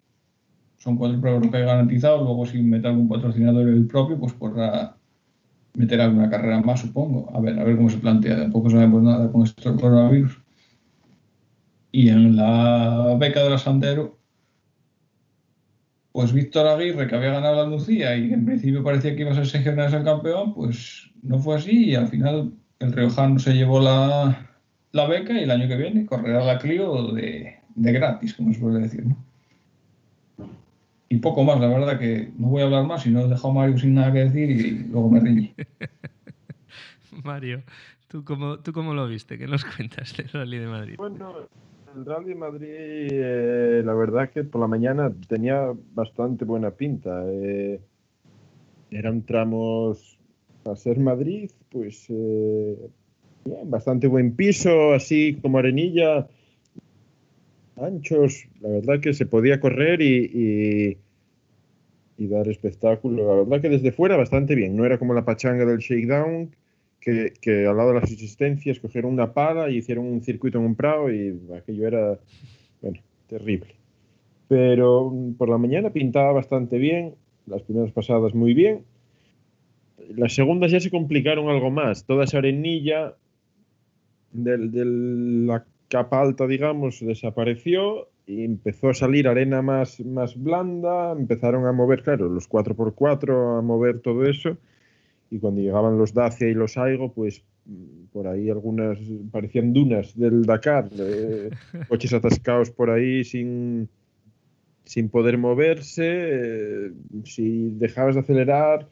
[0.78, 2.24] Son cuatro pruebas que hay garantizados.
[2.24, 4.95] Luego, si mete algún patrocinador el propio, pues podrá
[5.76, 7.32] meter alguna carrera más, supongo.
[7.36, 8.38] A ver, a ver cómo se plantea.
[8.38, 10.40] Tampoco sabemos nada con esto del coronavirus.
[11.92, 14.20] Y en la beca de la Sandero,
[16.12, 19.36] pues Víctor Aguirre, que había ganado la Lucía y en principio parecía que iba a
[19.36, 23.54] ser Sergio Hernández el campeón, pues no fue así y al final el Riojano se
[23.54, 24.50] llevó la,
[24.92, 28.60] la beca y el año que viene correrá la Clio de, de gratis, como se
[28.60, 29.06] suele decir.
[29.06, 29.25] ¿no?
[31.10, 33.50] Y poco más, la verdad que no voy a hablar más, si no he dejado
[33.50, 35.56] a Mario sin nada que decir y luego me riñe.
[37.24, 37.64] Mario,
[38.08, 39.38] ¿tú cómo, ¿tú cómo lo viste?
[39.38, 40.96] ¿Qué nos cuentas del Rally de Madrid?
[40.98, 41.48] Bueno,
[41.96, 42.68] el Rally de Madrid,
[43.12, 47.24] eh, la verdad que por la mañana tenía bastante buena pinta.
[47.28, 47.80] eh,
[48.92, 50.18] eran tramos
[50.66, 52.90] a ser Madrid, pues eh,
[53.44, 56.28] bien, bastante buen piso, así como arenilla,
[57.78, 58.48] anchos.
[58.62, 60.98] La verdad que se podía correr y,
[62.18, 63.28] y, dar espectáculo.
[63.28, 64.76] La verdad que desde fuera bastante bien.
[64.76, 66.56] No era como la pachanga del shakedown,
[67.00, 70.66] que, que al lado de las asistencias cogieron una pala y hicieron un circuito en
[70.66, 72.20] un prado y aquello era,
[72.82, 73.76] bueno, terrible.
[74.48, 78.84] Pero mm, por la mañana pintaba bastante bien, las primeras pasadas muy bien.
[80.16, 82.06] Las segundas ya se complicaron algo más.
[82.06, 83.16] Toda esa arenilla
[84.32, 91.66] de la capa alta, digamos, desapareció y empezó a salir arena más, más blanda, empezaron
[91.66, 94.58] a mover, claro, los 4x4, a mover todo eso,
[95.30, 98.98] y cuando llegaban los Dacia y los Aigo, pues mm, por ahí algunas
[99.32, 100.90] parecían dunas del Dakar,
[101.88, 103.90] coches atascados por ahí sin,
[104.86, 106.92] sin poder moverse, eh,
[107.26, 108.88] si dejabas de acelerar,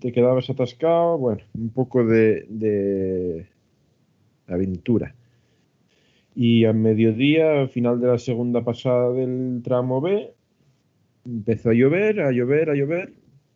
[0.00, 3.46] te quedabas atascado, bueno, un poco de, de
[4.46, 5.14] aventura.
[6.34, 10.32] Y a mediodía, al final de la segunda pasada del tramo B,
[11.24, 13.12] empezó a llover, a llover, a llover.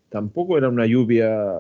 [0.08, 1.58] Tampoco era una lluvia,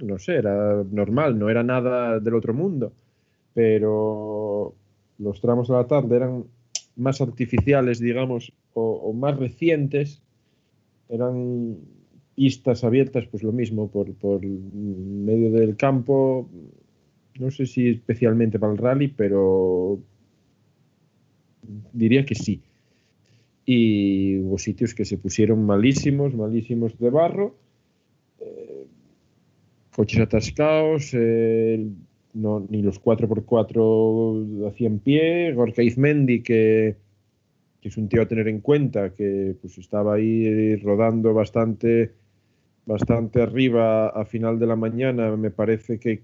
[0.00, 2.92] no sé, era normal, no era nada del otro mundo.
[3.54, 4.74] Pero
[5.18, 6.44] los tramos de la tarde eran
[6.96, 10.22] más artificiales, digamos, o, más recientes.
[11.08, 11.76] Eran
[12.34, 16.48] pistas abiertas, pues lo mismo, por, por medio del campo,
[17.38, 19.98] no sé si especialmente para el rally, pero
[21.92, 22.62] diría que sí.
[23.64, 27.54] Y hubo sitios que se pusieron malísimos, malísimos de barro,
[28.40, 28.86] eh,
[29.94, 31.86] coches atascados, eh,
[32.34, 36.96] ni los 4x4 hacían pie, Gorka Izmendi, que,
[37.80, 42.12] que, es un tío a tener en cuenta, que pues estaba ahí rodando bastante
[42.84, 46.22] bastante arriba a final de la mañana, me parece que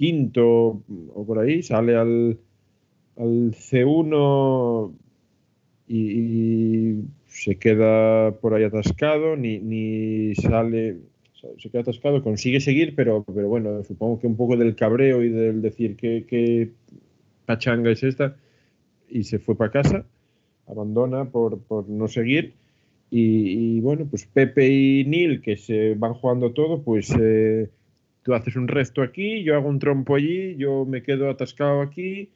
[0.00, 0.82] quinto
[1.14, 2.38] o por ahí, sale al,
[3.18, 4.94] al C1
[5.88, 6.94] y,
[7.26, 10.96] se queda por ahí atascado, ni, ni sale,
[11.58, 15.28] se queda atascado, consigue seguir, pero, pero bueno, supongo que un poco del cabreo y
[15.28, 16.70] del decir que,
[17.44, 18.36] pachanga es esta,
[19.10, 20.06] y se fue para casa,
[20.66, 22.54] abandona por, por no seguir.
[23.10, 27.68] Y, bueno, pues Pepe y Neil, que se van jugando todo, pues eh,
[28.22, 32.30] Tú haces un resto aquí, yo hago un trompo allí, yo me quedo atascado aquí.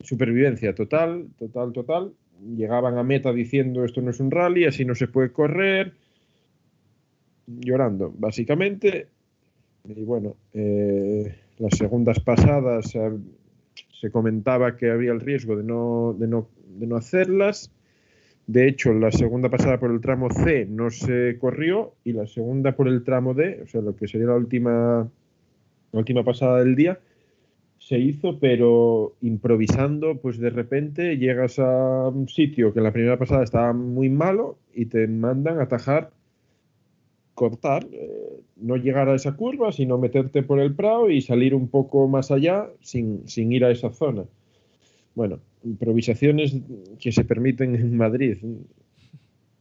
[0.00, 2.12] Supervivencia total, total, total.
[2.56, 5.92] Llegaban a meta diciendo esto no es un rally, así no se puede correr.
[7.46, 9.08] Llorando, básicamente.
[9.84, 13.10] Y bueno, eh, las segundas pasadas eh,
[14.00, 16.48] se comentaba que había el riesgo de no, de no,
[16.78, 17.70] de no hacerlas
[18.50, 22.72] de hecho, la segunda pasada por el tramo C no se corrió y la segunda
[22.72, 25.08] por el tramo D, o sea, lo que sería la última,
[25.92, 26.98] última pasada del día,
[27.78, 33.16] se hizo, pero improvisando, pues de repente llegas a un sitio que en la primera
[33.16, 36.10] pasada estaba muy malo y te mandan a atajar,
[37.34, 41.68] cortar, eh, no llegar a esa curva, sino meterte por el prado y salir un
[41.68, 44.24] poco más allá sin, sin ir a esa zona.
[45.14, 46.56] Bueno, improvisaciones
[46.98, 48.38] que se permiten en Madrid.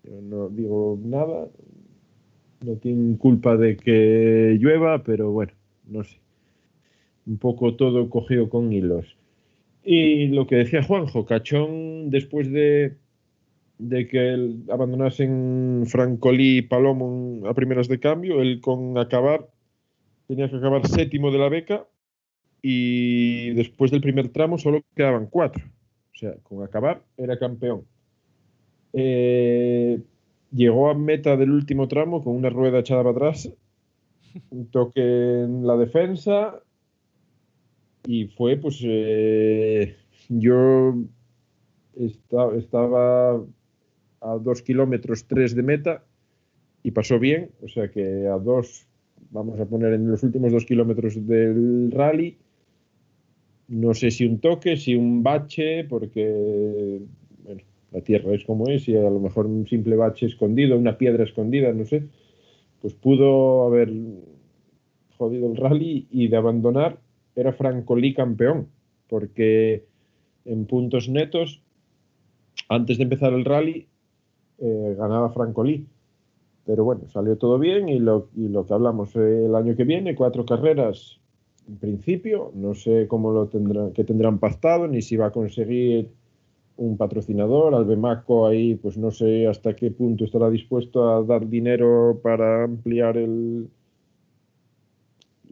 [0.03, 1.47] Yo no digo nada,
[2.65, 5.53] no tienen culpa de que llueva, pero bueno,
[5.87, 6.17] no sé.
[7.25, 9.15] Un poco todo cogido con hilos.
[9.83, 12.97] Y lo que decía Juanjo, Cachón, después de,
[13.77, 19.47] de que abandonasen Francolí y Palomo a primeras de cambio, él con acabar,
[20.27, 21.87] tenía que acabar séptimo de la beca
[22.61, 25.63] y después del primer tramo solo quedaban cuatro.
[26.19, 27.85] O sea, con acabar era campeón.
[28.91, 30.01] Eh,
[30.51, 33.49] llegó a meta del último tramo con una rueda echada para atrás,
[34.49, 36.59] un toque en la defensa
[38.05, 39.95] y fue pues eh,
[40.27, 40.95] yo
[41.95, 43.41] estaba
[44.19, 46.03] a dos kilómetros tres de meta
[46.83, 48.85] y pasó bien, o sea que a dos,
[49.31, 52.37] vamos a poner en los últimos dos kilómetros del rally,
[53.69, 57.01] no sé si un toque, si un bache, porque
[57.43, 60.97] bueno, la Tierra es como es y a lo mejor un simple bache escondido, una
[60.97, 62.07] piedra escondida, no sé,
[62.81, 63.93] pues pudo haber
[65.17, 66.99] jodido el rally y de abandonar
[67.35, 68.69] era Francolí campeón,
[69.07, 69.85] porque
[70.45, 71.61] en puntos netos,
[72.69, 73.87] antes de empezar el rally,
[74.57, 75.85] eh, ganaba Francolí.
[76.65, 79.83] Pero bueno, salió todo bien y lo, y lo que hablamos eh, el año que
[79.83, 81.19] viene, cuatro carreras
[81.69, 82.51] en principio.
[82.55, 86.09] No sé cómo lo tendrán, qué tendrán pactado, ni si va a conseguir
[86.77, 87.75] un patrocinador.
[87.75, 93.17] Albemaco ahí, pues no sé hasta qué punto estará dispuesto a dar dinero para ampliar
[93.17, 93.67] el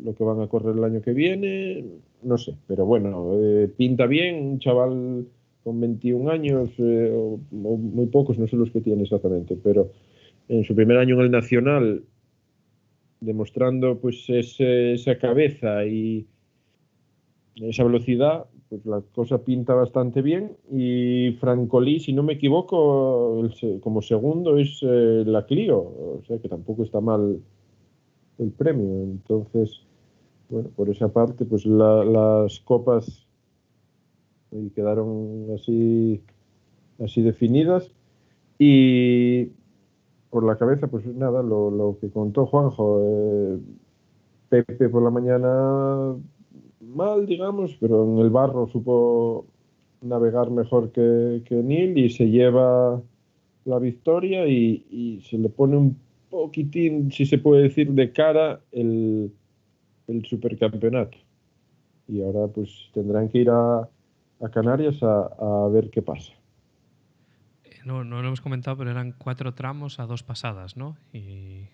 [0.03, 1.85] lo que van a correr el año que viene.
[2.23, 5.25] No sé, pero bueno, eh, pinta bien, un chaval
[5.63, 9.91] con 21 años, eh, o, muy pocos, no sé los que tiene exactamente, pero
[10.47, 12.03] en su primer año en el Nacional,
[13.19, 16.27] demostrando pues esa cabeza y
[17.55, 20.57] esa velocidad, pues la cosa pinta bastante bien.
[20.71, 23.49] Y Francolí, si no me equivoco,
[23.81, 27.39] como segundo es eh, la Clio, o sea que tampoco está mal
[28.37, 29.03] el premio.
[29.03, 29.81] Entonces,
[30.49, 33.27] bueno, por esa parte, pues las copas
[34.75, 36.21] quedaron así,
[37.03, 37.91] así definidas.
[38.59, 39.49] Y
[40.29, 43.59] por la cabeza, pues nada, lo, que contó Juanjo, eh,
[44.49, 46.15] Pepe por la mañana
[46.79, 49.45] mal, digamos, pero en el barro supo
[50.01, 53.01] navegar mejor que, Neil y se lleva
[53.65, 55.97] la victoria y, se le pone un
[56.29, 59.31] poquitín, si se puede decir, de cara el,
[60.07, 61.17] el supercampeonato.
[62.07, 63.89] Y ahora pues tendrán que ir a,
[64.51, 66.31] Canarias a, ver qué pasa.
[67.87, 70.97] No, no lo hemos comentado, pero eran cuatro tramos a dos pasadas, ¿no?
[71.13, 71.67] Y,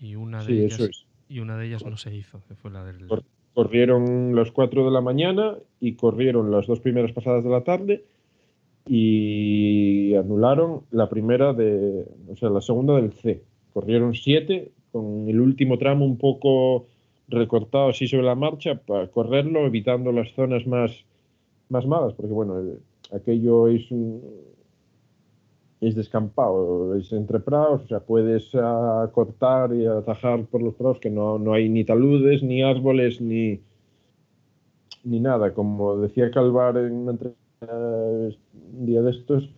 [0.00, 3.06] y una de ellas, y una de ellas no se hizo, que fue la del
[3.54, 8.04] corrieron las 4 de la mañana y corrieron las dos primeras pasadas de la tarde
[8.88, 13.44] y anularon la primera de, o sea, la segunda del C.
[13.72, 16.86] Corrieron 7 con el último tramo un poco
[17.28, 21.04] recortado así sobre la marcha para correrlo, evitando las zonas más,
[21.68, 22.60] más malas, porque bueno,
[23.12, 24.22] aquello es un,
[25.82, 31.00] es descampado, es entre prados, o sea, puedes uh, cortar y atajar por los prados
[31.00, 33.58] que no, no, hay ni taludes, ni árboles, ni,
[35.02, 35.52] ni nada.
[35.52, 39.50] Como decía Calvar en un día de estos,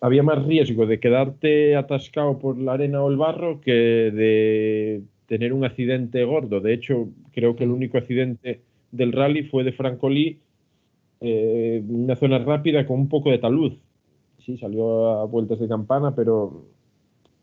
[0.00, 5.52] había más riesgo de quedarte atascado por la arena o el barro que de tener
[5.52, 6.60] un accidente gordo.
[6.60, 10.38] De hecho, creo que el único accidente del rally fue de Francolí,
[11.20, 13.74] eh, una zona rápida con un poco de talud
[14.44, 16.64] sí, salió a vueltas de campana, pero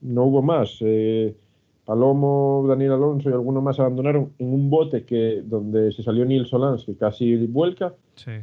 [0.01, 0.77] no hubo más.
[0.81, 1.35] Eh,
[1.85, 6.45] Palomo, Daniel Alonso y alguno más abandonaron en un bote que donde se salió Neil
[6.45, 7.95] Solans, que casi vuelca,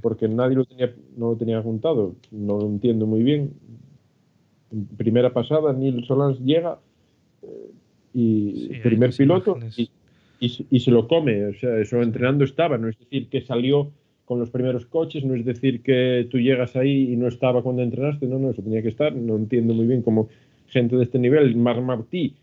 [0.03, 2.17] porque nadie lo tenía, no lo tenía juntado.
[2.33, 3.53] No lo entiendo muy bien.
[4.73, 6.81] En primera pasada, Neil Solans llega
[7.43, 7.71] eh,
[8.15, 9.91] y primer piloto y,
[10.41, 11.47] y, se lo come.
[11.47, 13.93] O sea, eso entrenando estaba, no es decir que salió
[14.27, 17.83] con los primeros coches, no es decir que tú llegas ahí y no estaba cuando
[17.83, 20.29] entrenaste, no, no, eso tenía que estar, no entiendo muy bien cómo
[20.67, 22.35] gente de este nivel, Mar Martí,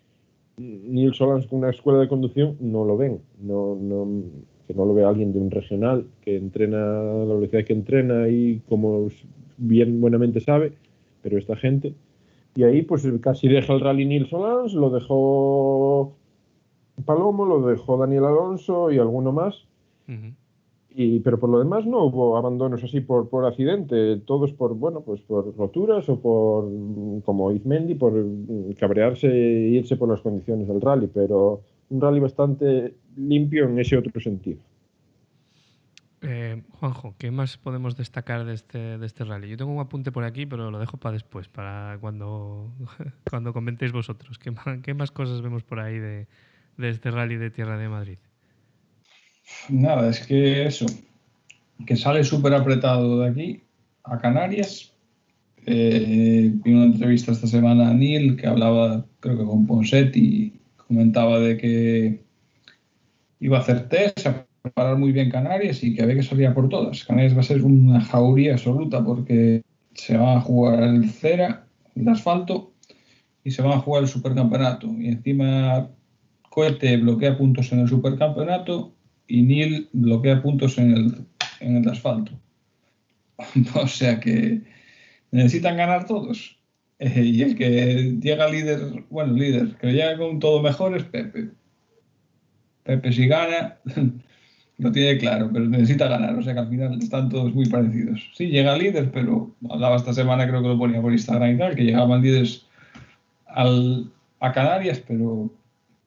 [0.57, 4.07] Neil Solans con una escuela de conducción, no lo ven, no, no,
[4.65, 8.61] que no lo ve alguien de un regional que entrena la velocidad que entrena y
[8.69, 9.09] como
[9.57, 10.71] bien buenamente sabe,
[11.21, 11.93] pero esta gente,
[12.55, 16.13] y ahí pues casi deja el rally Neil Solans, lo dejó
[17.03, 19.65] Palomo, lo dejó Daniel Alonso y alguno más
[21.23, 25.21] pero por lo demás no hubo abandonos así por, por accidente, todos por, bueno, pues
[25.21, 26.69] por roturas o por,
[27.23, 28.13] como Izmendi, por
[28.79, 33.97] cabrearse e irse por las condiciones del rally, pero un rally bastante limpio en ese
[33.97, 34.59] otro sentido.
[36.25, 39.49] Eh, Juanjo, ¿qué más podemos destacar de este, de este rally?
[39.49, 42.71] Yo tengo un apunte por aquí, pero lo dejo para después, para cuando,
[43.29, 44.39] cuando comentéis vosotros.
[44.39, 46.27] ¿Qué, ¿Qué, más cosas vemos por ahí de,
[46.77, 48.19] de este rally de Tierra de Madrid?
[49.69, 50.85] Nada, es que eso,
[51.85, 53.63] que sale súper apretado de aquí
[54.03, 54.93] a Canarias.
[55.65, 61.39] Eh, una entrevista esta semana a Neil que hablaba, creo que con Ponset, y comentaba
[61.39, 62.23] de que
[63.39, 66.69] iba a hacer test, a preparar muy bien Canarias y que había que salir por
[66.69, 67.03] todas.
[67.03, 72.07] Canarias va a ser una jauría absoluta porque se va a jugar el cera, el
[72.07, 72.73] asfalto,
[73.43, 74.87] y se va a jugar el supercampeonato.
[74.97, 75.89] Y encima
[76.49, 78.93] Cohete bloquea puntos en el supercampeonato
[79.33, 81.25] y Neil bloquea puntos en el,
[81.59, 82.31] en el asfalto.
[83.73, 84.61] o sea que
[85.31, 86.59] necesitan ganar todos.
[86.99, 91.49] Y el que llega líder, bueno, líder, que llega con todo mejor es Pepe.
[92.83, 93.79] Pepe si gana,
[94.77, 96.35] lo tiene claro, pero necesita ganar.
[96.35, 98.29] O sea que al final están todos muy parecidos.
[98.35, 101.75] Sí, llega líder, pero hablaba esta semana, creo que lo ponía por Instagram y tal,
[101.75, 102.67] que llegaban líderes
[103.47, 105.51] a Canarias, pero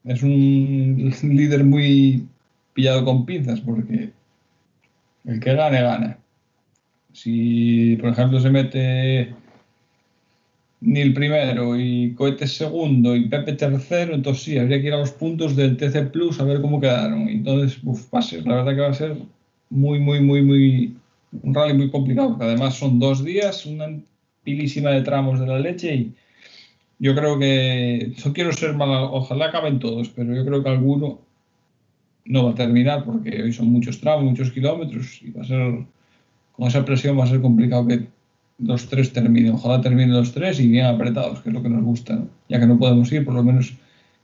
[0.04, 2.26] es un líder muy
[2.76, 4.12] pillado con pinzas porque
[5.24, 6.18] el que gane, gana.
[7.12, 9.34] Si, por ejemplo, se mete
[10.82, 15.12] Nil primero y Cohetes segundo y Pepe tercero, entonces sí, habría que ir a los
[15.12, 17.28] puntos del TC Plus a ver cómo quedaron.
[17.28, 19.16] Entonces, uf, ser, la verdad que va a ser
[19.70, 20.96] muy, muy, muy, muy,
[21.42, 23.86] un rally muy complicado, porque además son dos días, una
[24.44, 26.14] pilísima de tramos de la leche y
[26.98, 31.25] yo creo que, no quiero ser mala, ojalá acaben todos, pero yo creo que alguno
[32.26, 35.86] no va a terminar porque hoy son muchos tramos, muchos kilómetros y va a ser,
[36.52, 38.06] con esa presión va a ser complicado que
[38.58, 39.54] los tres terminen.
[39.54, 42.66] Ojalá terminen los tres y bien apretados, que es lo que nos gusta, ya que
[42.66, 43.74] no podemos ir, por lo menos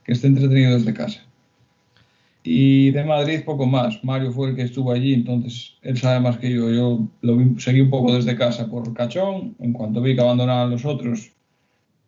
[0.03, 1.21] que esté entretenido desde casa.
[2.43, 4.03] Y de Madrid poco más.
[4.03, 6.69] Mario fue el que estuvo allí, entonces él sabe más que yo.
[6.69, 9.55] Yo lo seguí un poco desde casa por Cachón.
[9.59, 11.31] En cuanto vi que abandonaban los otros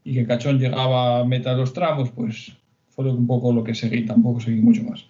[0.04, 2.52] y que Cachón llegaba a meta de los tramos, pues
[2.90, 4.06] fue un poco lo que seguí.
[4.06, 5.06] Tampoco seguí mucho más.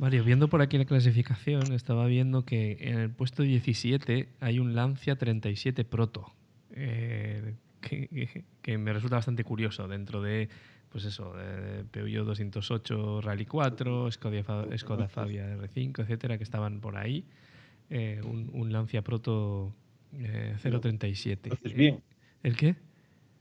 [0.00, 4.74] Mario, viendo por aquí la clasificación, estaba viendo que en el puesto 17 hay un
[4.74, 6.32] Lancia 37 Proto,
[6.70, 10.48] eh, que, me resulta bastante curioso dentro de,
[10.88, 17.26] pues eso, de Peugeot 208 Rally 4, Skoda, Fabia R5, etcétera, que estaban por ahí.
[17.90, 19.74] Eh, un, Lancia Proto
[20.62, 21.50] 037.
[21.50, 22.00] ¿Lo conoces bien?
[22.42, 22.74] ¿El qué?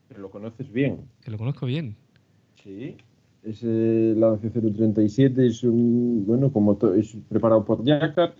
[0.09, 1.07] Que lo conoces bien.
[1.23, 1.95] Que lo conozco bien.
[2.61, 2.97] Sí.
[3.43, 8.33] Ese Lancia 037 es un, bueno, como es preparado por Jacquard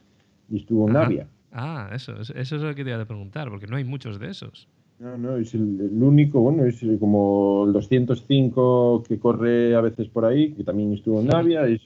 [0.50, 1.28] y estuvo en Navia.
[1.52, 4.30] Ah, eso, eso es lo que te iba a preguntar, porque no hay muchos de
[4.30, 4.68] esos.
[5.00, 10.26] No, no, es el, único, bueno, es como el 205 que corre a veces por
[10.26, 11.66] ahí, que también estuvo en Navia.
[11.66, 11.82] Es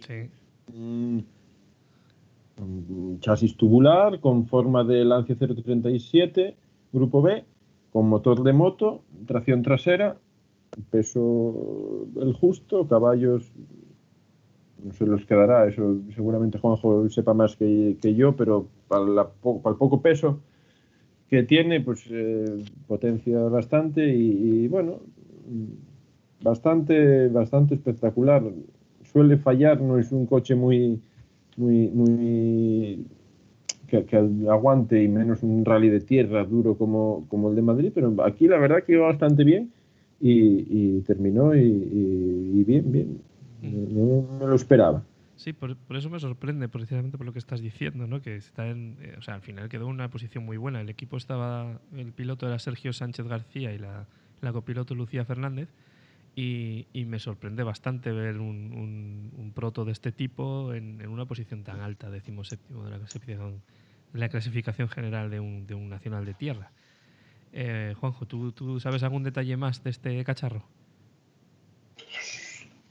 [0.74, 1.24] un,
[3.20, 6.56] chasis tubular con forma de Lancia 037,
[6.92, 7.46] grupo B,
[7.92, 10.18] con motor de moto, tracción trasera
[10.90, 13.52] peso el justo, caballos,
[14.84, 20.02] no se los quedará, eso seguramente Juanjo sepa más que, yo, pero para, el poco
[20.02, 20.40] peso
[21.30, 25.00] que tiene, pues eh, potencia bastante y, bueno,
[26.44, 28.44] bastante, bastante espectacular.
[29.04, 31.02] Suele fallar, no es un coche muy,
[31.58, 33.06] muy, muy
[33.88, 34.06] que,
[34.50, 38.48] aguante y menos un rally de tierra duro como, como el de Madrid, pero aquí
[38.48, 39.72] la verdad que iba bastante bien
[40.24, 43.22] y, terminó y, bien, bien.
[43.62, 43.94] Mm.
[43.94, 45.04] No, me lo esperaba.
[45.36, 48.22] Sí, por, eso me sorprende, precisamente por lo que estás diciendo, ¿no?
[48.22, 50.80] Que está en, eh, o sea, al final quedó en una posición muy buena.
[50.80, 54.08] El equipo estaba, el piloto era Sergio Sánchez García y la,
[54.42, 55.70] la copiloto Lucía Fernández.
[56.36, 61.64] Y, me sorprende bastante ver un, un, proto de este tipo en, en, una posición
[61.64, 63.62] tan alta, decimos séptimo de la clasificación,
[64.14, 66.72] de la clasificación general de un, de un nacional de tierra.
[67.56, 70.64] Eh, Juanjo, ¿tú, sabes algún detalle más de este cacharro?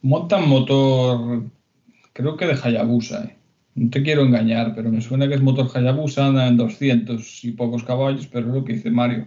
[0.02, 1.44] Montan motor,
[2.12, 3.24] creo que de Hayabusa.
[3.24, 3.36] Eh.
[3.74, 7.52] No te quiero engañar, pero me suena que es motor Hayabusa, anda en 200 y
[7.52, 9.26] pocos caballos, pero es lo que dice Mario,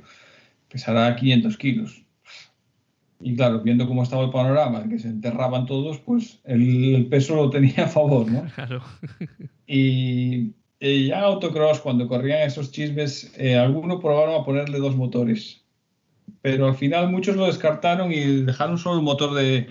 [0.70, 2.06] pesará 500 kilos.
[3.20, 7.36] Y claro, viendo cómo estaba el panorama, que se enterraban todos, pues el, el peso
[7.36, 8.46] lo tenía a favor, ¿no?
[8.56, 8.82] Claro.
[9.68, 14.96] y eh, ya en autocross, cuando corrían esos chismes, eh, algunos probaron a ponerle dos
[14.96, 15.64] motores,
[16.42, 19.68] pero al final muchos lo descartaron y dejaron solo el motor de,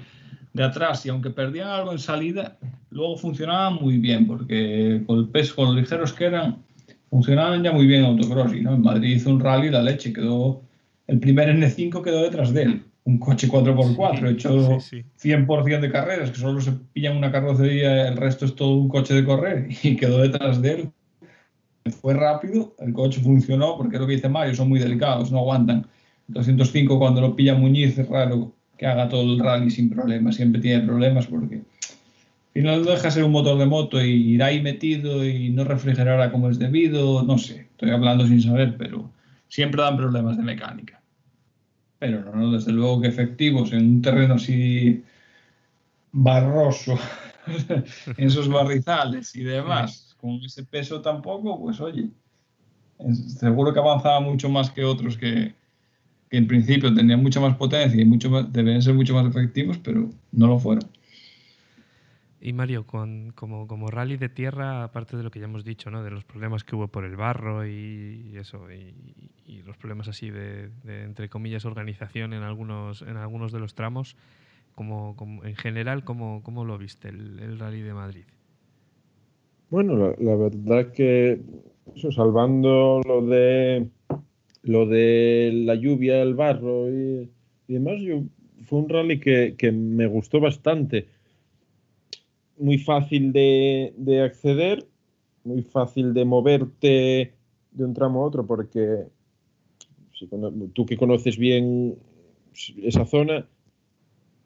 [0.62, 1.04] atrás.
[1.04, 2.58] Y aunque perdían algo en salida,
[2.90, 6.62] luego funcionaban muy bien porque con el los ligeros que eran,
[7.10, 8.54] funcionaban ya muy bien en autocross.
[8.54, 8.74] Y ¿no?
[8.74, 10.62] en Madrid hizo un rally la leche, quedó
[11.06, 16.38] el primer N5 quedó detrás de él un coche 4x4 hecho 100% de carreras, que
[16.38, 20.18] solo se pillan una carrocería, el resto es todo un coche de correr y quedó
[20.18, 20.90] detrás de él.
[22.00, 25.40] Fue rápido, el coche funcionó, porque es lo que dice Mario, son muy delicados, no
[25.40, 25.86] aguantan.
[26.28, 30.62] 205 cuando lo pilla Muñiz es raro que haga todo el rally sin problemas, siempre
[30.62, 31.62] tiene problemas porque al
[32.52, 36.48] final deja ser un motor de moto y ir ahí metido y no refrigerará como
[36.48, 39.10] es debido, no sé, estoy hablando sin saber, pero
[39.48, 41.03] siempre dan problemas de mecánica
[42.04, 45.02] pero no, desde luego que efectivos en un terreno así
[46.12, 46.98] barroso,
[48.18, 52.10] en esos barrizales y demás, con ese peso tampoco, pues oye,
[53.38, 55.54] seguro que avanzaba mucho más que otros que,
[56.28, 60.10] que en principio tenían mucha más potencia y mucho deben ser mucho más efectivos, pero
[60.30, 60.86] no lo fueron.
[62.44, 65.90] Y Mario, con, como, como rally de tierra, aparte de lo que ya hemos dicho,
[65.90, 66.04] ¿no?
[66.04, 70.68] de los problemas que hubo por el barro y, eso, y, los problemas así de,
[70.84, 74.18] entre comillas, organización en algunos, en algunos de los tramos,
[74.74, 78.24] como, en general, ¿cómo, cómo lo viste el, rally de Madrid?
[79.70, 81.40] Bueno, la, verdad que,
[81.96, 83.88] eso, salvando lo de,
[84.62, 87.30] lo de la lluvia, el barro y,
[87.68, 88.22] demás, yo,
[88.66, 91.13] fue un rally que, que me gustó bastante
[92.58, 94.86] muy fácil de, acceder,
[95.44, 97.34] muy fácil de moverte
[97.72, 99.04] de un tramo a otro, porque
[100.72, 101.96] tú que conoces bien
[102.82, 103.46] esa zona,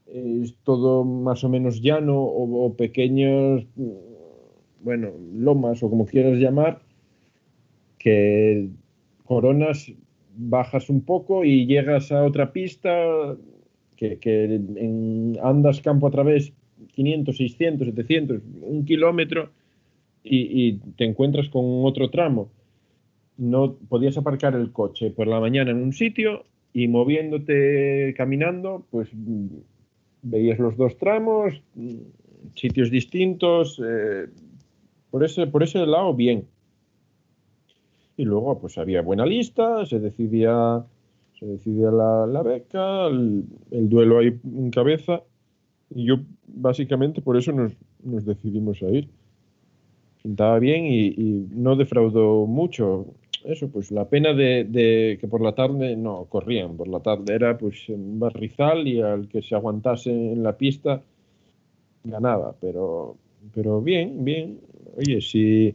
[0.06, 3.66] es todo más o menos llano o, pequeños,
[4.80, 6.80] bueno, lomas o como quieras llamar,
[7.98, 8.70] que
[9.24, 9.92] coronas,
[10.38, 13.36] bajas un poco y llegas a otra pista
[13.96, 14.60] que,
[15.42, 16.52] andas campo a través
[16.94, 19.50] 500, 600, 700, un kilómetro
[20.22, 22.50] y, te encuentras con otro tramo.
[23.36, 29.08] no podías aparcar el coche por la mañana en un sitio y moviéndote caminando, pues
[29.12, 29.46] mm,
[30.22, 31.96] veías los dos tramos, mm,
[32.54, 34.26] sitios distintos, eh,
[35.10, 36.46] por, ese, por ese lado bien.
[38.16, 40.84] Y luego pues había buena lista, se decidía,
[41.38, 43.44] se decidía la, beca, el,
[43.88, 45.22] duelo ahí en cabeza.
[45.94, 46.16] Y yo
[46.46, 47.72] básicamente por eso nos,
[48.24, 49.08] decidimos a ir.
[50.24, 53.06] Estaba bien y, no defraudó mucho.
[53.44, 57.56] Eso, pues la pena de, que por la tarde no corrían, por la tarde era
[57.56, 61.00] pues un barrizal y al que se aguantase en la pista
[62.04, 63.16] ganaba, pero,
[63.54, 64.60] pero bien, bien.
[64.96, 65.74] Oye, si,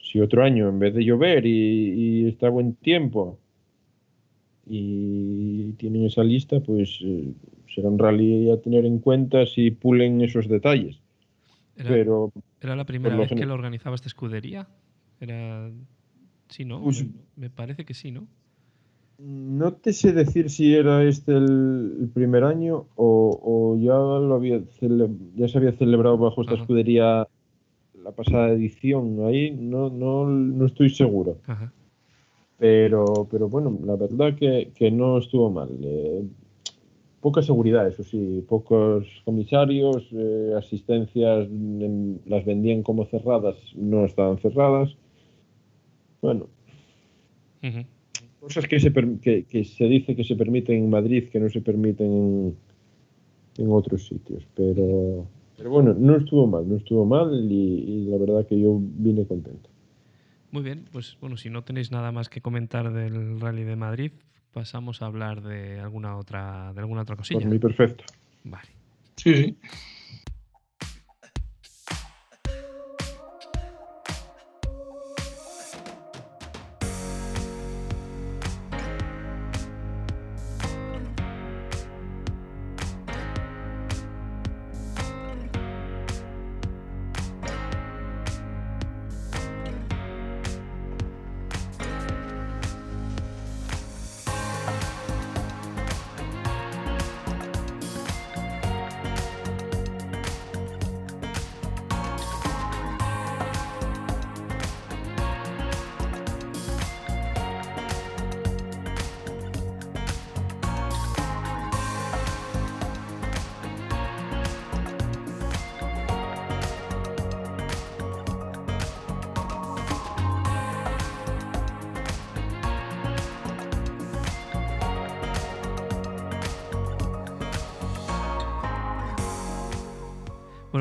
[0.00, 3.38] si otro año en vez de llover y, está buen tiempo
[4.72, 7.32] y tienen esa lista, pues eh,
[7.74, 11.00] será un rally a tener en cuenta si pulen esos detalles.
[11.76, 14.68] Era, pero ¿Era la primera vez que lo organizaba esta escudería?
[15.20, 15.68] Era...
[16.48, 16.82] Sí, ¿no?
[16.82, 17.04] Pues
[17.34, 18.28] me parece que sí, ¿no?
[19.18, 24.60] No te sé decir si era este el, primer año o, ya lo había
[25.34, 27.26] ya se había celebrado bajo esta escudería
[28.02, 29.26] la pasada edición.
[29.26, 31.38] Ahí no, no, no estoy seguro.
[32.60, 35.70] Pero, pero bueno, la verdad que, que no estuvo mal.
[35.82, 36.22] Eh,
[37.22, 41.48] poca seguridad, eso sí, pocos comisarios, eh, asistencias
[42.26, 44.94] las vendían como cerradas, no estaban cerradas.
[46.20, 46.48] Bueno,
[48.40, 52.54] cosas que se, que, se dice que se permiten en Madrid que no se permiten
[53.56, 54.46] en, otros sitios.
[54.54, 59.24] Pero, pero bueno, no estuvo mal, no estuvo mal y, la verdad que yo vine
[59.24, 59.70] contento.
[60.52, 64.12] Muy bien, pues bueno, si no tenéis nada más que comentar del Rally de Madrid,
[64.52, 67.40] pasamos a hablar de alguna otra, de alguna otra cosilla.
[67.40, 68.04] Por mí perfecto.
[68.44, 68.68] Vale.
[69.16, 69.56] Sí, sí.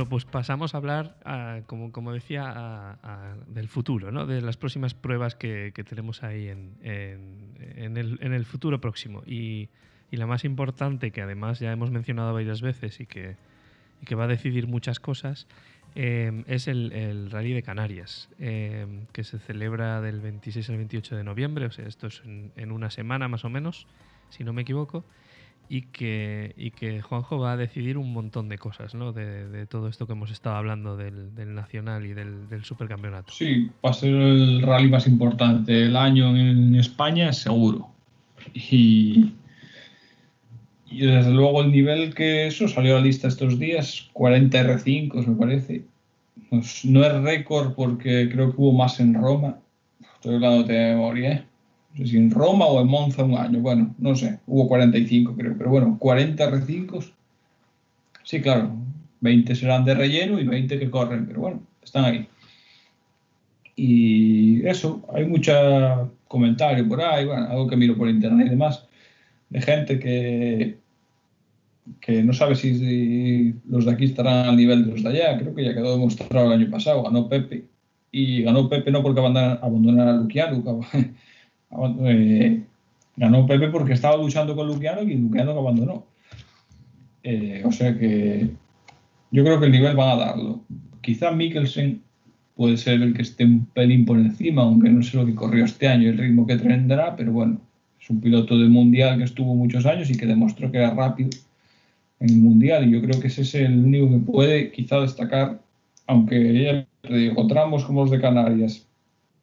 [0.08, 1.16] Pues pasamos a hablar,
[1.66, 2.98] como, como, decía,
[3.48, 4.26] del futuro, ¿no?
[4.26, 9.24] de las próximas pruebas que, tenemos ahí en, en, el, en, el, futuro próximo.
[9.26, 9.70] Y,
[10.12, 13.36] y, la más importante, que además ya hemos mencionado varias veces y que,
[14.02, 15.48] y que va a decidir muchas cosas,
[15.96, 21.16] eh, es el, el, Rally de Canarias, eh, que se celebra del 26 al 28
[21.16, 23.88] de noviembre, o sea, esto es en una semana más o menos,
[24.30, 25.04] si no me equivoco
[25.72, 29.14] y que, y que Juanjo va a decidir un montón de cosas, ¿no?
[29.14, 33.32] De, de todo esto que hemos estado hablando del, Nacional y del, Supercampeonato.
[33.32, 37.88] Sí, va a ser el rally más importante del año en España, seguro.
[38.56, 39.34] Y,
[40.90, 45.28] y desde luego el nivel que eso salió a la lista estos días, 40 R5
[45.28, 45.86] me parece.
[46.50, 49.60] Pues no es récord porque creo que hubo más en Roma.
[50.16, 51.46] Estoy hablando de memoria.
[51.94, 55.36] No sé si en Roma o en Monza un año, bueno, no sé, hubo 45
[55.36, 57.12] creo, pero bueno, 40 R5,
[58.24, 58.72] sí, claro,
[59.22, 62.28] 20 serán de relleno y 20 que corren, pero bueno, están ahí.
[63.76, 68.86] Y eso, hay mucho comentario por ahí, bueno, algo que miro por internet y demás,
[69.50, 70.78] de gente que,
[72.02, 75.56] que no sabe si, los de aquí estarán al nivel de los de allá, creo
[75.56, 77.66] que ya quedó demostrado el año pasado, ganó Pepe,
[78.12, 80.64] y ganó Pepe no porque abandonara a Luciano,
[82.06, 82.64] eh,
[83.16, 86.06] ganó Pepe porque estaba luchando con Luciano y Luciano lo abandonó.
[87.24, 88.50] Eh, o sea que
[89.32, 90.62] yo creo que el nivel van a darlo.
[91.02, 92.02] Quizá Mikkelsen
[92.56, 95.66] puede ser el que esté un pelín por encima, aunque no sé lo que corrió
[95.66, 97.62] este año, el ritmo que tendrá, pero bueno,
[98.02, 101.30] es un piloto del Mundial que estuvo muchos años y que demostró que era rápido
[102.20, 105.62] en el Mundial y yo creo que ese es el único que puede quizá destacar,
[106.08, 108.86] aunque ya te digo, tramos como los de Canarias,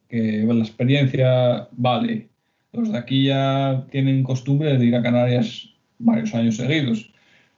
[0.08, 2.28] que la experiencia vale.
[2.72, 7.10] Los de aquí ya tienen costumbre de ir a Canarias varios años seguidos.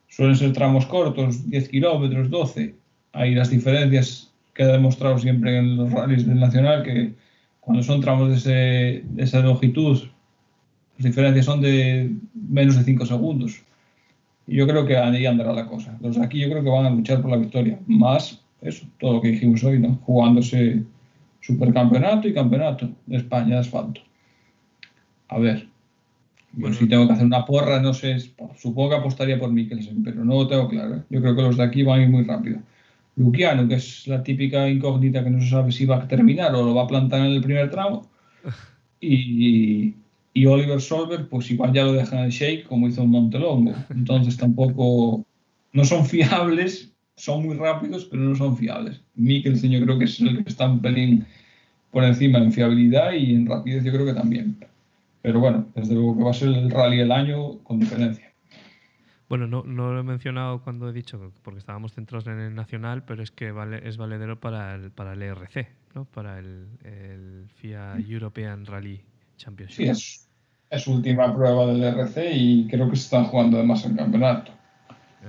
[0.08, 2.74] Suelen ser tramos cortos, 10 kilómetros, 12.
[3.12, 7.14] Hay las diferencias que ha demostrado siempre en los rallies del Nacional que
[7.60, 9.98] cuando son tramos de, ese- de esa longitud,
[10.96, 13.60] las diferencias son de menos de 5 segundos.
[14.46, 15.96] Y yo creo que ahí andará la cosa.
[16.00, 17.78] Los de aquí yo creo que van a luchar por la victoria.
[17.86, 19.96] Más eso, todo lo que dijimos hoy, ¿no?
[20.04, 20.82] Jugándose
[21.48, 24.02] supercampeonato y campeonato de España de asfalto.
[25.28, 25.66] A ver.
[26.52, 26.76] Yo Bueno.
[26.76, 28.18] si tengo que hacer una porra, no sé,
[28.56, 30.96] supongo que apostaría por Mikkelsen, pero no lo tengo claro.
[30.96, 31.02] ¿eh?
[31.10, 32.58] Yo creo que los de aquí van a ir muy rápido.
[33.16, 36.64] Luciano, que es la típica incógnita que no se sabe si va a terminar o
[36.64, 38.06] lo va a plantar en el primer tramo.
[39.00, 39.94] Y,
[40.34, 43.72] y Oliver Solver, pues igual ya lo dejan en shake como hizo en Montelongo.
[43.90, 45.24] Entonces tampoco,
[45.72, 49.00] no son fiables, son muy rápidos, pero no son fiables.
[49.14, 51.24] Mikkelsen yo creo que es el que está un pelín
[51.90, 54.56] por encima en fiabilidad y en rapidez yo creo que también.
[55.22, 58.28] Pero bueno, desde luego que va a ser el rally del año con diferencia.
[59.28, 63.04] Bueno, no, no lo he mencionado cuando he dicho, porque estábamos centrados en el nacional,
[63.04, 66.06] pero es que vale, es valedero para el, para el ERC, ¿no?
[66.06, 69.02] para el, el FIA European Rally
[69.36, 69.76] Championship.
[69.76, 70.28] Sí, es,
[70.70, 74.52] es última prueba del RC y creo que se están jugando además el campeonato.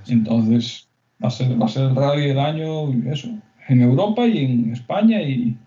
[0.07, 0.87] Entonces
[1.21, 3.27] va a ser, va a ser el rally del año, eso,
[3.67, 5.57] en Europa y en España y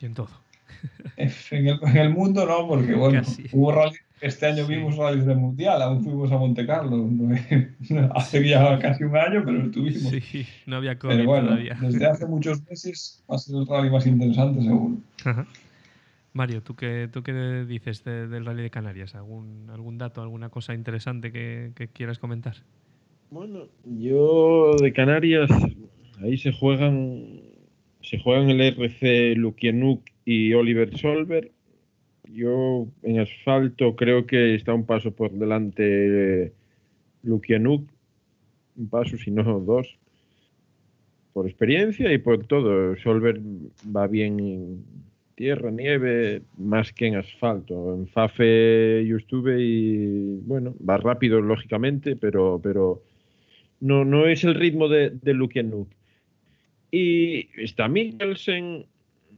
[0.00, 0.28] Y en todo.
[1.16, 3.44] en el, en el mundo no, porque bueno, Casi.
[3.52, 4.74] hubo rally, este año Sí.
[4.74, 7.34] vimos rallies del Mundial, aún fuimos a Monte Carlo, ¿no?
[8.14, 10.02] hace ya casi un año, pero estuvimos.
[10.02, 11.78] Sí, no había COVID pero bueno, todavía.
[11.80, 14.96] desde hace muchos meses va a ser el rally más interesante seguro.
[15.24, 15.46] Ajá.
[16.32, 17.32] Mario, ¿tú qué, tú qué
[17.66, 19.14] dices de- del Rally de Canarias?
[19.14, 22.56] ¿Algún, algún dato, alguna cosa interesante que, que quieras comentar?
[23.30, 25.48] Bueno, yo de Canarias,
[26.22, 27.40] ahí se juegan,
[28.06, 31.50] se juegan el RC Lukianuk y Oliver Solver.
[32.32, 36.52] Yo en asfalto creo que está un paso por delante
[37.24, 37.88] Lukianuk,
[38.76, 39.98] un paso, si no dos,
[41.32, 42.96] por experiencia y por todo.
[42.96, 43.40] Solver
[43.94, 44.84] va bien en
[45.34, 47.92] tierra, nieve, más que en asfalto.
[47.92, 53.02] En Fafe yo estuve y, bueno, va rápido lógicamente, pero, pero
[53.80, 55.88] no, no es el ritmo de, de Lukianuk.
[56.98, 58.86] Y está Mikkelsen,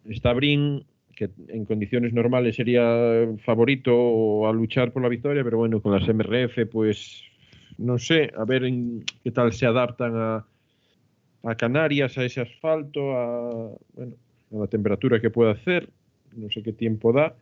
[0.09, 0.85] está Brin,
[1.17, 6.07] que en condiciones normales sería favorito a luchar por la victoria, pero bueno, con las
[6.07, 7.21] MRF, pues
[7.77, 10.45] no sé, a ver en qué tal se adaptan a,
[11.57, 14.15] Canarias, a ese asfalto, a, bueno,
[14.53, 15.89] a la temperatura que puede hacer,
[16.37, 17.35] no sé qué tiempo da.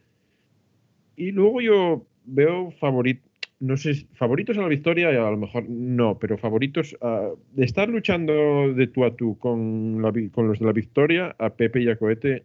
[1.15, 3.29] Y luego yo veo favoritos,
[3.61, 7.89] no sé, favoritos a la victoria, a lo mejor no, pero favoritos a- de estar
[7.89, 11.89] luchando de tú a tú con, la con los de la victoria, a Pepe y
[11.89, 12.45] a Cohete,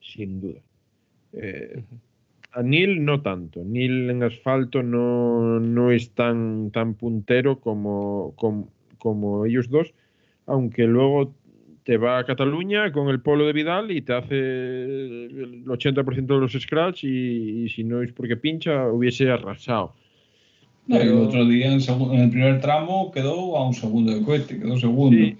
[0.00, 0.60] sin duda.
[1.32, 1.82] Eh,
[2.52, 3.64] a Neil no tanto.
[3.64, 9.94] Neil en asfalto no, no es tan, tan puntero como, como, como ellos dos,
[10.46, 11.34] aunque luego
[11.84, 16.40] te va a Cataluña con el polo de Vidal y te hace el 80% de
[16.40, 19.94] los scratch y, y si no es porque pincha hubiese arrasado.
[20.86, 23.74] Y el Pero- otro día en el, segun- en el primer tramo quedó a un
[23.74, 25.16] segundo de cohete, quedó segundo.
[25.16, 25.36] Sí,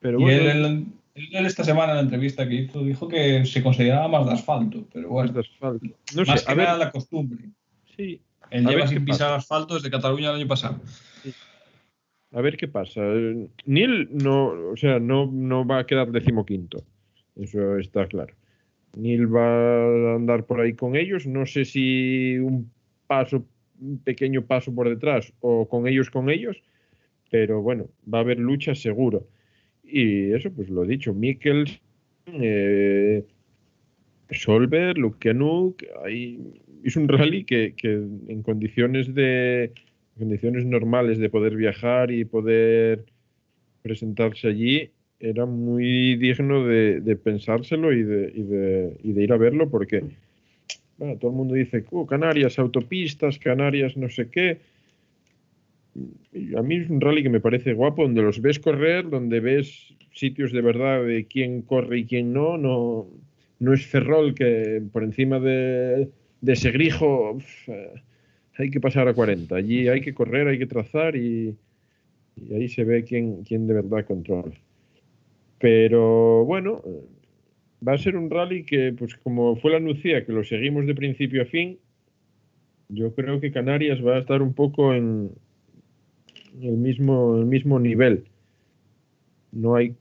[0.00, 0.86] pero y bueno, él, él-
[1.32, 4.84] él esta semana en la entrevista que hizo dijo que se consideraba más de asfalto,
[4.92, 5.86] pero más bueno, de asfalto.
[6.14, 7.44] No más sé, que a ver, la costumbre.
[7.96, 10.78] sí, Él lleva sin pisar asfalto desde Cataluña el año pasado.
[12.36, 13.00] A ver qué pasa.
[13.64, 16.84] Neil no, o sea, no, no va a quedar decimoquinto.
[17.34, 18.34] Eso está claro.
[18.94, 21.26] Neil va a andar por ahí con ellos.
[21.26, 22.70] No sé si un
[23.06, 23.46] paso,
[23.80, 26.62] un pequeño paso por detrás o con ellos con ellos,
[27.30, 29.26] pero bueno, va a haber lucha seguro.
[29.82, 31.80] Y eso, pues lo dicho, Mikkels,
[32.26, 33.24] eh,
[34.30, 36.38] Solver, Lukianuk, ahí
[36.84, 39.72] es un rally que, que en condiciones de
[40.18, 43.04] condiciones normales de poder viajar y poder
[43.82, 50.02] presentarse allí era muy digno de, pensárselo y de, ir a verlo porque
[50.98, 54.58] todo el mundo dice "Uh, Canarias, autopistas, Canarias, no sé qué.
[56.56, 59.94] A mí es un rally que me parece guapo, donde los ves correr, donde ves
[60.12, 62.58] sitios de verdad de quién corre y quién no.
[62.58, 63.06] No,
[63.58, 66.08] no es Ferrol que por encima de,
[66.40, 67.92] de Segrijo uf, eh,
[68.58, 69.54] hay que pasar a 40.
[69.54, 71.56] Allí hay que correr, hay que trazar y,
[72.36, 74.54] y ahí se ve quién, quién de verdad controla.
[75.58, 76.82] Pero bueno,
[77.86, 80.94] va a ser un rally que, pues como fue la Nucía, que lo seguimos de
[80.94, 81.78] principio a fin,
[82.88, 85.30] yo creo que Canarias va a estar un poco en
[86.60, 88.24] el mismo, el mismo nivel.
[89.52, 89.94] No hay,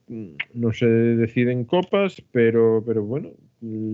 [0.54, 3.32] no se deciden copas, pero, pero bueno,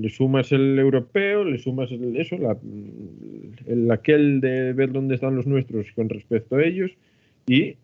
[0.01, 2.57] le sumas el europeo, le sumas el- eso, la,
[3.65, 6.91] el aquel de ver dónde están los nuestros con respecto a ellos,
[7.47, 7.76] y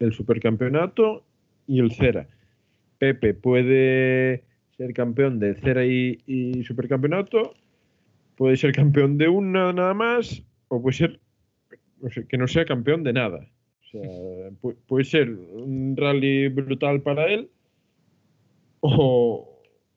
[0.00, 1.24] el supercampeonato
[1.66, 2.26] y el Cera.
[2.98, 4.42] Pepe puede
[4.76, 7.54] ser campeón de cera y, supercampeonato,
[8.36, 11.20] puede ser campeón de una nada más, o puede ser
[12.28, 13.46] que no sea campeón de nada.
[13.82, 17.48] O sea, pu- puede ser un rally brutal para él
[18.80, 19.55] o,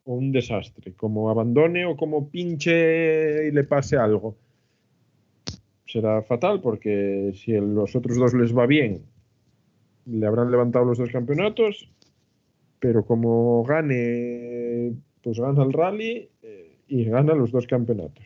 [0.10, 4.36] o un desastre, como abandone o como pinche y le pase algo.
[5.86, 9.04] Será fatal porque si a los otros dos les va bien,
[10.08, 11.92] le habrán levantado los dos campeonatos,
[12.80, 18.26] pero como gane, pues gana el rally eh, y gana los dos campeonatos.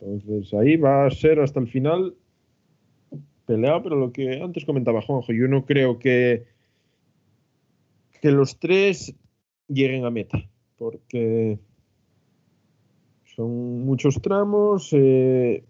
[0.00, 2.14] Entonces ahí va a ser hasta el final
[3.46, 6.44] peleado, pero lo que antes comentaba Juanjo, yo no creo que,
[8.20, 9.14] que los tres
[9.66, 10.46] lleguen a meta,
[10.82, 11.60] porque
[13.36, 15.62] son muchos tramos, eh,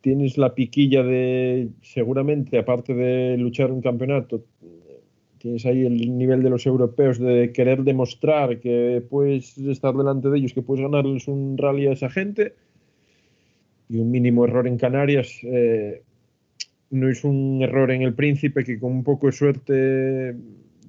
[0.00, 4.46] tienes la piquilla de, seguramente, aparte de luchar un campeonato,
[5.36, 10.38] tienes ahí el nivel de los europeos de querer demostrar que puedes estar delante de
[10.38, 12.54] ellos, que puedes ganarles un rally a esa gente,
[13.90, 15.40] y un mínimo error en Canarias.
[15.42, 16.02] eh,
[16.88, 20.34] no es un error en el príncipe que con un poco de suerte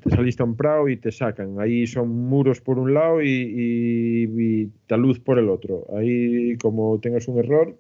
[0.05, 1.59] te saliste a un prado y te sacan.
[1.59, 5.87] Ahí son muros por un lado y, y, y talud por el otro.
[5.97, 7.75] Ahí como tengas un error,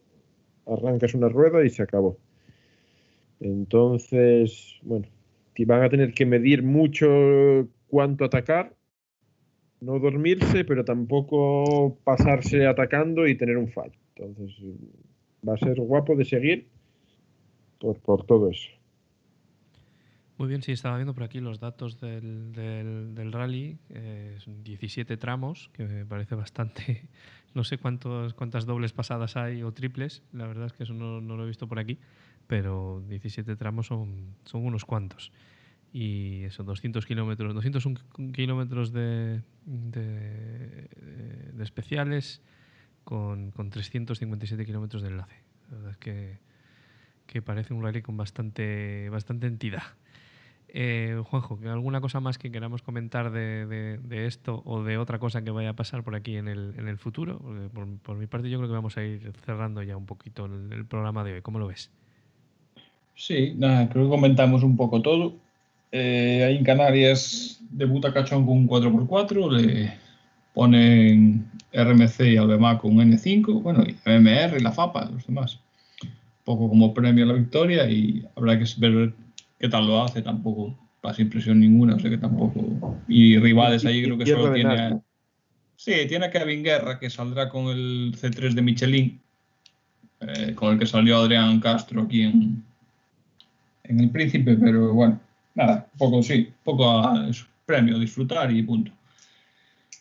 [0.65, 2.17] arrancas una rueda y se acabó.
[3.39, 5.05] Entonces, bueno,
[5.53, 8.73] te van a tener que medir mucho cuánto atacar,
[9.79, 13.99] no dormirse, pero tampoco pasarse atacando y tener un fallo.
[14.15, 14.65] Entonces,
[15.47, 16.67] va a ser guapo de seguir
[17.79, 18.74] por, por todo eso.
[20.37, 23.77] Muy bien, sí, estaba viendo por aquí los datos del, del, rally.
[23.89, 27.07] eh, son 17 tramos, que me parece bastante.
[27.55, 31.21] No sé cuántos, cuántas dobles pasadas hay o triples, la verdad es que eso no,
[31.21, 31.99] no lo he visto por aquí,
[32.47, 35.31] pero 17 tramos son, son unos cuantos.
[35.93, 38.01] Y eso, 200 kilómetros, 201
[38.33, 40.89] kilómetros de, de,
[41.53, 42.41] de especiales
[43.05, 45.41] con, con 357 kilómetros de enlace.
[45.69, 46.39] La verdad es que,
[47.25, 49.83] que parece un rally con bastante, bastante entidad.
[50.69, 55.43] Eh, Juanjo, ¿que ¿alguna cosa más que queramos comentar de, esto o de otra cosa
[55.43, 57.39] que vaya a pasar por aquí en el, futuro?
[57.73, 60.73] Porque por, mi parte yo creo que vamos a ir cerrando ya un poquito el,
[60.73, 61.41] el programa de hoy.
[61.41, 61.91] ¿Cómo lo ves?
[63.15, 65.33] Sí, nada, creo que comentamos un poco todo.
[65.91, 69.93] Eh, ahí en Canarias debuta Cachón con un 4x4, le
[70.53, 75.59] ponen RMC y Albema con un N5, bueno, y MMR y la FAPA, los demás.
[76.03, 76.09] Un
[76.43, 79.13] poco como premio a la victoria y habrá que ver
[79.59, 82.97] qué tal lo hace, tampoco pasa impresión ninguna, o sea que tampoco.
[83.07, 84.73] Y rivales ahí creo que solo tiene.
[84.79, 85.01] a-
[85.77, 89.21] Sí, tiene a Kevin Guerra que saldrá con el C3 de Michelin,
[90.21, 92.63] eh, con el que salió Adrián Castro aquí en,
[93.83, 95.19] en El Príncipe, pero bueno,
[95.53, 98.91] nada, poco sí, poco a, es premio, disfrutar y punto.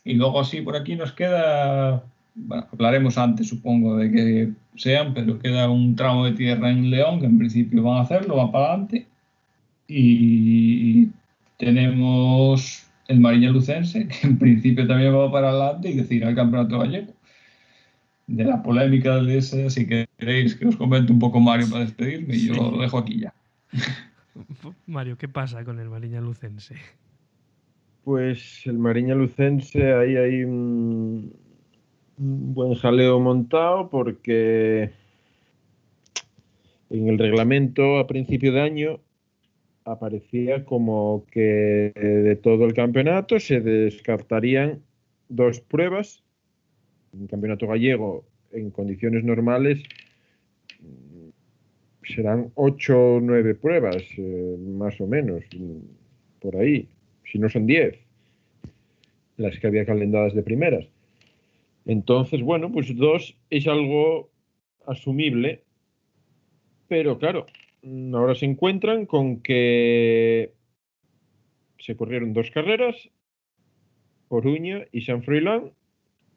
[0.05, 2.03] Y luego así por aquí nos queda,
[2.37, 7.19] bueno, hablaremos antes supongo de que sean, pero queda un tramo de tierra en León,
[7.21, 9.07] que en principio van a hacerlo, va para adelante.
[9.87, 11.09] Y
[11.59, 16.79] tenemos el Mariña Lucense, que en principio también va para adelante y decir al Campeonato
[16.79, 17.13] Gallego.
[18.27, 22.39] De la polémica de ese, si queréis que os comente un poco Mario para despedirme,
[22.39, 23.35] yo lo dejo aquí ya.
[24.87, 26.77] Mario, ¿qué pasa con el Mariña Lucense?
[28.05, 31.35] Pues el Mariña Lucense, ahí hay un,
[32.19, 34.91] un buen jaleo montado porque
[36.91, 39.01] en el reglamento a principio de año
[39.85, 44.83] aparecía como que de todo el campeonato se descartarían
[45.29, 46.23] dos pruebas.
[47.13, 49.83] Un campeonato gallego en condiciones normales
[50.81, 51.29] mm,
[52.15, 56.89] serán ocho o nueve pruebas, eh, más o menos, mm, por ahí
[57.31, 57.99] si no son 10,
[59.39, 60.87] las que había calendadas de primeras.
[61.87, 64.31] Entonces, bueno, pues dos es algo
[64.87, 65.63] asumible,
[66.89, 67.47] pero claro,
[68.13, 70.53] ahora se encuentran con que
[71.79, 73.11] se corrieron dos carreras,
[74.29, 75.73] Coruña y San Froilán,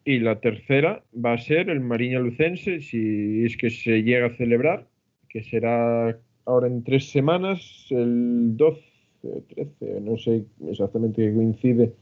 [0.04, 4.36] y la tercera va a ser el Mariña Lucense, si es que se llega a
[4.36, 4.88] celebrar,
[5.30, 8.82] que será ahora en tres semanas, el 12
[9.24, 11.94] o 13, no sé exactamente qué coincide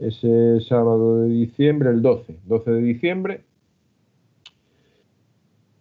[0.00, 3.40] ese sábado de diciembre, el 12, 12 de diciembre.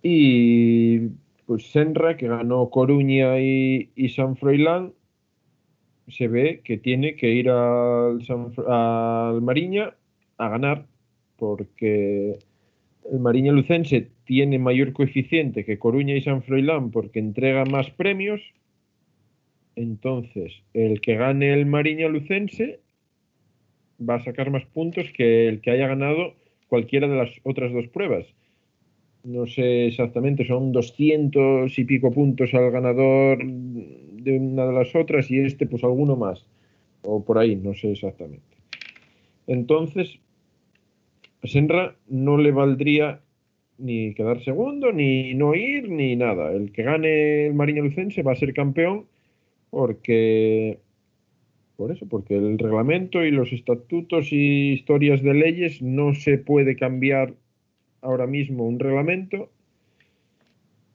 [0.02, 1.10] Y
[1.50, 4.94] pues Senra, que ganó Coruña y, San Froilán,
[6.08, 9.96] se ve que tiene que ir al, San al Mariña
[10.38, 10.86] a ganar,
[11.38, 12.38] porque
[13.12, 18.42] el Mariña Lucense tiene mayor coeficiente que Coruña y San Froilán porque entrega más premios.
[19.76, 22.80] Entonces, el que gane el Mariña Lucense
[24.08, 26.36] va a sacar más puntos que el que haya ganado
[26.68, 28.28] cualquiera de las otras dos pruebas.
[29.24, 35.30] No sé exactamente, son 200 y pico puntos al ganador de una de las otras
[35.30, 36.46] y este pues alguno más.
[37.04, 38.58] O por ahí, no sé exactamente.
[39.48, 40.20] Entonces,
[41.42, 43.22] a Senra no le valdría
[43.78, 46.52] ni quedar segundo, ni no ir, ni nada.
[46.52, 49.06] El que gane el Mariña Lucense va a ser campeón
[49.70, 50.80] porque
[51.78, 56.76] por eso, porque el reglamento y los estatutos y historias de leyes no se puede
[56.76, 57.36] cambiar
[58.02, 59.50] ahora mismo un reglamento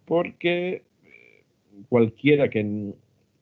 [0.05, 0.83] porque
[1.89, 2.93] cualquiera que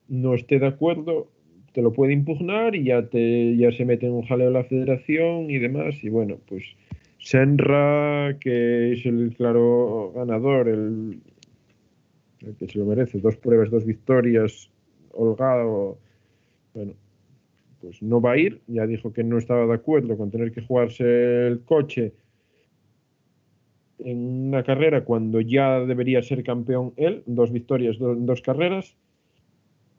[0.09, 1.29] no esté de acuerdo
[1.73, 5.51] te lo puede impugnar y ya te ya se mete en un jaleo la federación
[5.51, 6.65] y demás y bueno pues
[7.19, 11.21] Senra que es el claro ganador el,
[12.41, 14.71] el que se lo merece dos pruebas dos victorias
[15.13, 15.99] holgado
[16.75, 16.95] bueno
[17.83, 20.63] pues no va a ir, ya dijo que no estaba de acuerdo con tener que
[20.63, 22.13] jugarse el coche
[24.05, 28.95] en una carrera cuando ya debería ser campeón él, dos victorias, en dos carreras.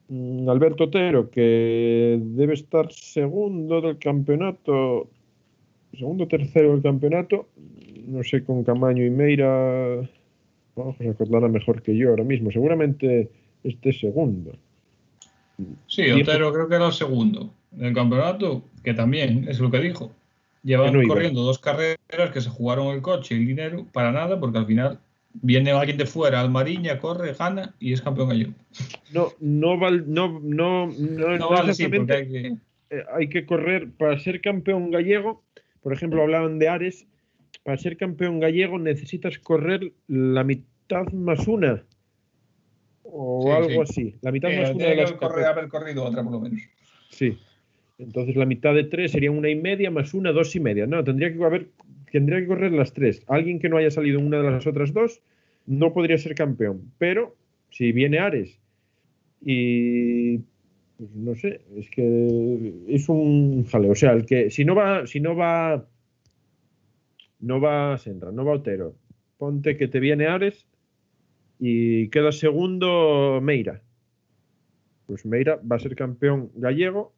[0.10, 5.10] Mm, Alberto Otero, que debe estar segundo del campeonato,
[5.98, 7.48] segundo tercero del campeonato,
[8.08, 10.08] no sé, con Camaño y Meira,
[10.76, 13.30] vamos a acordarla mejor que yo ahora mismo, seguramente
[13.64, 14.52] este segundo.
[15.88, 19.80] Sí, Otero creo que era el segundo en el campeonato, que también es lo que
[19.80, 20.12] dijo.
[20.64, 24.58] Llevan corriendo dos carreras que se jugaron el coche y el dinero para nada, porque
[24.58, 25.00] al final
[25.34, 28.54] viene alguien de fuera, al Mariña, corre, gana y es campeón gallego.
[29.12, 32.54] No, no, val, no, no, no, no vale sí, hay que...
[32.94, 35.44] Eh, hay que correr para ser campeón gallego.
[35.82, 37.08] Por ejemplo, hablaban de Ares.
[37.64, 41.84] Para ser campeón gallego necesitas correr la mitad más una
[43.04, 44.16] o algo así.
[44.22, 46.62] La mitad más una de las correr, haber corrido otra por lo menos.
[47.10, 47.38] Sí.
[47.98, 50.88] Entonces la mitad de tres sería una y media más una, dos y media.
[50.88, 51.70] No, tendría que haber,
[52.12, 53.24] tendría que correr las tres.
[53.28, 55.22] Alguien que no haya salido en una de las otras dos
[55.66, 56.92] no podría ser campeón.
[56.98, 57.36] Pero
[57.70, 58.60] si viene Ares
[59.42, 60.40] y
[60.98, 63.92] pues no sé, es que es un jaleo.
[63.92, 65.88] O sea, el que si no va, si no va,
[67.40, 68.96] no va Senra, no va Otero,
[69.38, 70.68] ponte que te viene Ares
[71.60, 73.82] y queda segundo Meira.
[75.08, 77.14] Pues Meira va a ser campeón gallego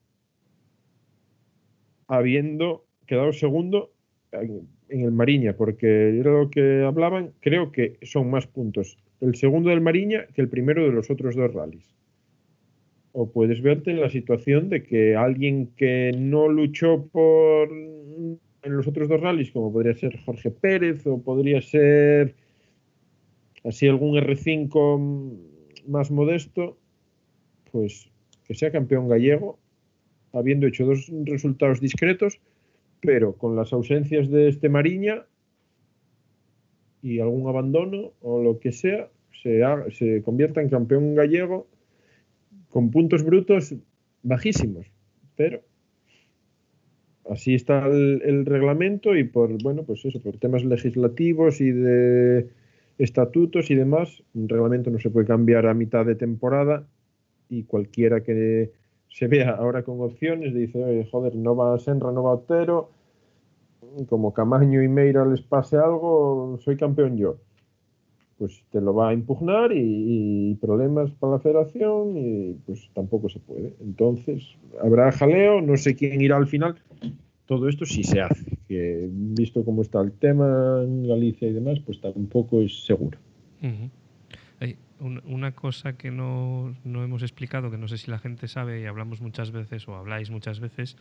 [2.08, 3.92] habiendo quedado segundo
[4.32, 9.70] en, el Mariña, porque era lo que hablaban, creo que son más puntos el segundo
[9.70, 11.96] del Mariña que el primero de los otros dos rallies.
[13.14, 18.88] O puedes verte en la situación de que alguien que no luchó por en los
[18.88, 22.36] otros dos rallies, como podría ser Jorge Pérez o podría ser
[23.64, 25.38] así algún R5
[25.88, 26.78] más modesto,
[27.72, 28.10] pues
[28.44, 29.60] que sea campeón gallego
[30.36, 32.40] habiendo hecho dos resultados discretos,
[33.02, 35.26] pero con las ausencias de este Mariña
[37.02, 41.68] y algún abandono o lo que sea, se, convierta en campeón gallego
[42.70, 43.76] con puntos brutos
[44.24, 44.88] bajísimos.
[45.36, 45.62] Pero
[47.30, 52.50] así está el, el, reglamento y por bueno pues eso por temas legislativos y de
[53.00, 56.88] estatutos y demás un reglamento no se puede cambiar a mitad de temporada
[57.50, 58.72] y cualquiera que
[59.16, 62.90] se vea ahora con opciones, dice, joder, no va Senra, no va Otero,
[64.10, 67.38] como Camaño y Meira les pase algo, soy campeón yo.
[68.38, 73.40] Pues te lo va a impugnar y, problemas para la federación y pues tampoco se
[73.40, 73.74] puede.
[73.80, 74.44] Entonces,
[74.84, 76.76] habrá jaleo, no sé quién irá al final.
[77.46, 81.80] Todo esto sí se hace, que visto cómo está el tema en Galicia y demás,
[81.86, 83.18] pues tampoco es seguro
[85.00, 89.22] una cosa que no, hemos explicado, que no sé si la gente sabe y hablamos
[89.22, 90.96] muchas veces o habláis muchas veces,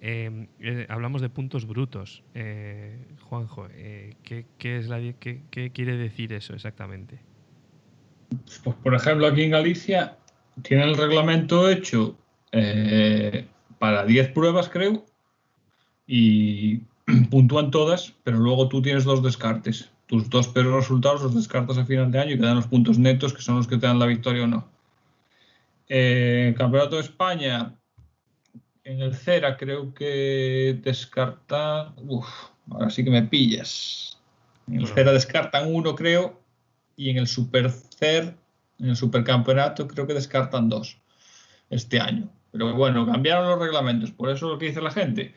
[0.00, 2.22] em, eh, hablamos de puntos brutos.
[2.34, 7.20] Eh, Juanjo, eh, ¿qué, es la, qué, quiere decir eso exactamente?
[8.64, 10.16] Pues, por ejemplo, aquí en Galicia
[10.62, 12.16] tienen el reglamento hecho
[13.78, 15.04] para 10 pruebas, creo,
[16.06, 16.80] y
[17.30, 21.84] puntúan todas, pero luego tú tienes dos descartes tus dos peores resultados los descartas a
[21.84, 23.98] final de año y te dan los puntos netos que son los que te dan
[23.98, 24.68] la victoria o no.
[25.88, 27.74] Eh, Campeonato de España,
[28.84, 31.92] en el Cera creo que descarta.
[31.96, 32.26] Uf,
[32.70, 34.18] ahora sí que me pillas.
[34.68, 36.40] En el Cera descartan uno, creo,
[36.96, 38.34] y en el Super Cer,
[38.78, 40.98] en el Supercampeonato, creo que descartan dos
[41.70, 42.28] este año.
[42.52, 45.34] Pero bueno, cambiaron los reglamentos, por eso lo que dice la gente.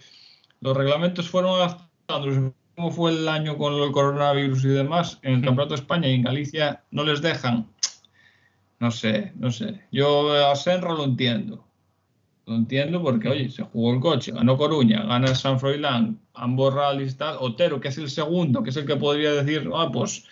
[0.61, 5.41] Los reglamentos fueron adaptándose cómo fue el año con el coronavirus y demás, en el
[5.41, 7.67] Campeonato de España y en Galicia no les dejan.
[8.79, 9.81] No sé, no sé.
[9.91, 11.65] Yo a Senra lo entiendo.
[12.45, 17.17] Lo entiendo porque, oye, se jugó el coche, ganó Coruña, gana San Froilán, ambos rallies
[17.17, 17.35] tal.
[17.41, 20.25] Otero, que es el segundo, que es el que podría decir, ah, pues,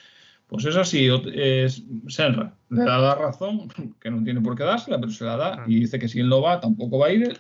[0.48, 2.54] pues es así, es Senra.
[2.70, 3.68] Le da la razón,
[4.00, 6.30] que no tiene por qué dársela, pero se la da y dice que si él
[6.30, 7.38] no va, tampoco va a ir él.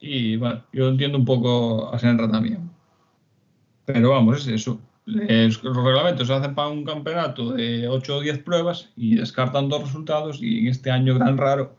[0.00, 2.76] Y bueno, yo entiendo un poco a Senra también.
[3.92, 4.80] Pero vamos, es eso.
[5.06, 9.82] los reglamentos se hacen para un campeonato de 8 o 10 pruebas y descartan dos
[9.82, 11.76] resultados y en este año gran raro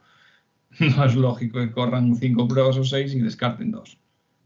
[0.80, 3.98] no es lógico que corran 5 pruebas o 6 y descarten dos.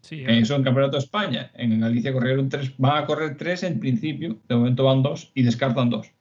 [0.02, 1.52] Sí, Eso en Campeonato de España.
[1.54, 5.44] En Galicia corrieron tres, van a correr tres en principio, de momento van dos y
[5.44, 6.12] descartan dos.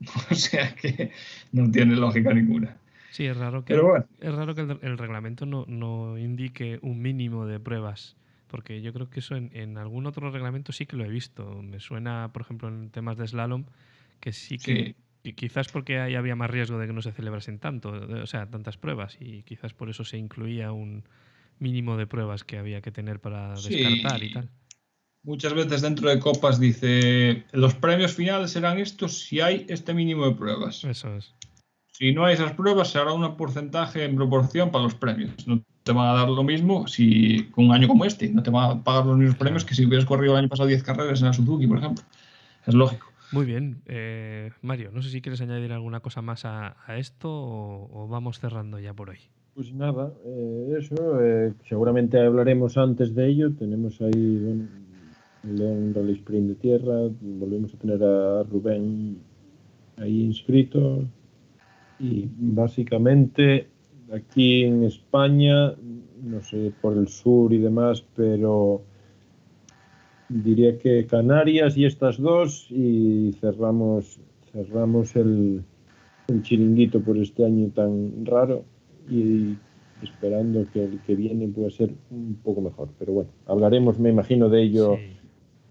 [0.30, 1.12] o sea que
[1.52, 2.76] no tiene lógica ninguna.
[3.10, 7.58] Sí, es raro que, es raro que el, reglamento no, no, indique un mínimo de
[7.58, 8.14] pruebas,
[8.56, 11.60] porque yo creo que eso en, algún otro reglamento sí que lo he visto.
[11.62, 13.66] Me suena, por ejemplo, en temas de slalom,
[14.18, 14.94] que sí que,
[15.34, 18.78] quizás porque ahí había más riesgo de que no se celebrasen tanto, o sea, tantas
[18.78, 21.04] pruebas, y quizás por eso se incluía un
[21.58, 24.48] mínimo de pruebas que había que tener para descartar y tal.
[25.22, 30.26] Muchas veces dentro de copas dice los premios finales serán estos si hay este mínimo
[30.26, 30.82] de pruebas.
[30.82, 31.34] Eso es.
[31.98, 35.48] Si no hay esas pruebas, se hará un porcentaje en proporción para los premios.
[35.48, 38.28] No te van a dar lo mismo si con un año como este.
[38.28, 40.68] No te van a pagar los mismos premios que si hubieras corrido el año pasado
[40.68, 42.04] 10 carreras en la Suzuki, por ejemplo.
[42.66, 43.06] Es lógico.
[43.32, 43.80] Muy bien.
[43.86, 48.78] Eh, Mario, no sé si quieres añadir alguna cosa más a, esto o, vamos cerrando
[48.78, 49.18] ya por hoy.
[49.54, 51.18] Pues nada, eh, eso.
[51.22, 53.54] Eh, seguramente hablaremos antes de ello.
[53.54, 54.68] Tenemos ahí
[55.44, 57.08] bueno, el Rally Sprint de tierra.
[57.22, 59.16] Volvemos a tener a Rubén
[59.96, 61.06] ahí inscrito
[61.98, 63.68] y básicamente
[64.12, 65.74] aquí en España,
[66.22, 68.82] no sé, por el sur y demás, pero
[70.28, 74.20] diría que Canarias y estas dos y cerramos,
[74.52, 75.64] cerramos el,
[76.28, 78.64] el chiringuito por este año tan raro
[79.08, 79.56] y
[80.02, 82.88] esperando que el que viene pueda ser un poco mejor.
[82.98, 84.98] Pero bueno, hablaremos, me imagino, de ello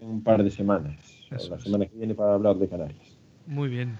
[0.00, 0.96] en un par de semanas,
[1.30, 3.18] la semana que viene para hablar de Canarias.
[3.46, 3.96] Muy bien.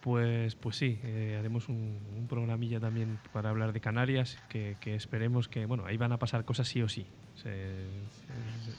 [0.00, 5.66] Pues, pues sí, eh, haremos un, programilla también para hablar de Canarias, que, esperemos que,
[5.66, 7.06] bueno, ahí van a pasar cosas sí o sí.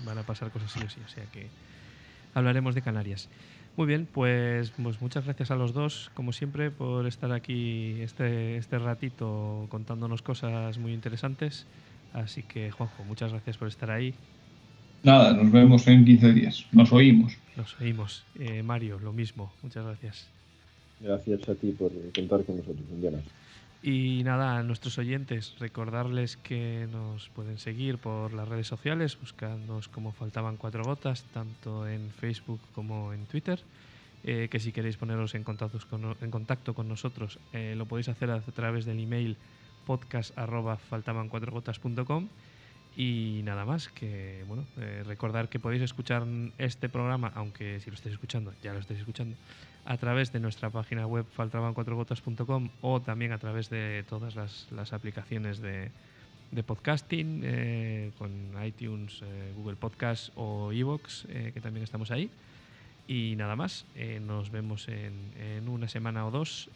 [0.06, 1.48] van a pasar cosas sí o sí, o sea que
[2.34, 3.30] hablaremos de Canarias.
[3.78, 8.58] Muy bien, pues, pues muchas gracias a los dos, como siempre, por estar aquí este,
[8.58, 11.66] este ratito contándonos cosas muy interesantes.
[12.14, 14.14] Así que, Juanjo, muchas gracias por estar ahí.
[15.04, 16.66] Nada, nos vemos en 15 días.
[16.72, 17.38] Nos oímos.
[17.56, 18.26] Nos oímos.
[18.38, 19.54] Eh, Mario, lo mismo.
[19.62, 20.28] Muchas gracias.
[21.00, 23.02] Gracias a ti por contar con nosotros un
[23.82, 29.88] Y nada, a nuestros oyentes, recordarles que nos pueden seguir por las redes sociales, buscándonos
[29.88, 33.60] como faltaban cuatro gotas, tanto en Facebook como en Twitter.
[34.26, 38.30] Eh, que si queréis poneros en con, en contacto con nosotros, eh, lo podéis hacer
[38.30, 39.38] a través del email
[39.86, 40.38] podcast
[43.00, 46.26] y nada más, que bueno, eh, recordar que podéis escuchar
[46.58, 49.38] este programa, aunque si lo estáis escuchando, ya lo estáis escuchando,
[49.86, 55.62] a través de nuestra página web faltaban4gotas.com o también a través de todas las, aplicaciones
[55.62, 55.92] de,
[56.66, 58.32] podcasting, eh, con
[58.66, 62.30] iTunes, eh, Google Podcast o Evox, que también estamos ahí.
[63.08, 63.86] Y nada más,
[64.24, 66.70] nos vemos en, en, una semana o dos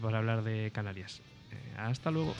[0.00, 1.20] para hablar de Canarias.
[1.76, 2.34] hasta luego.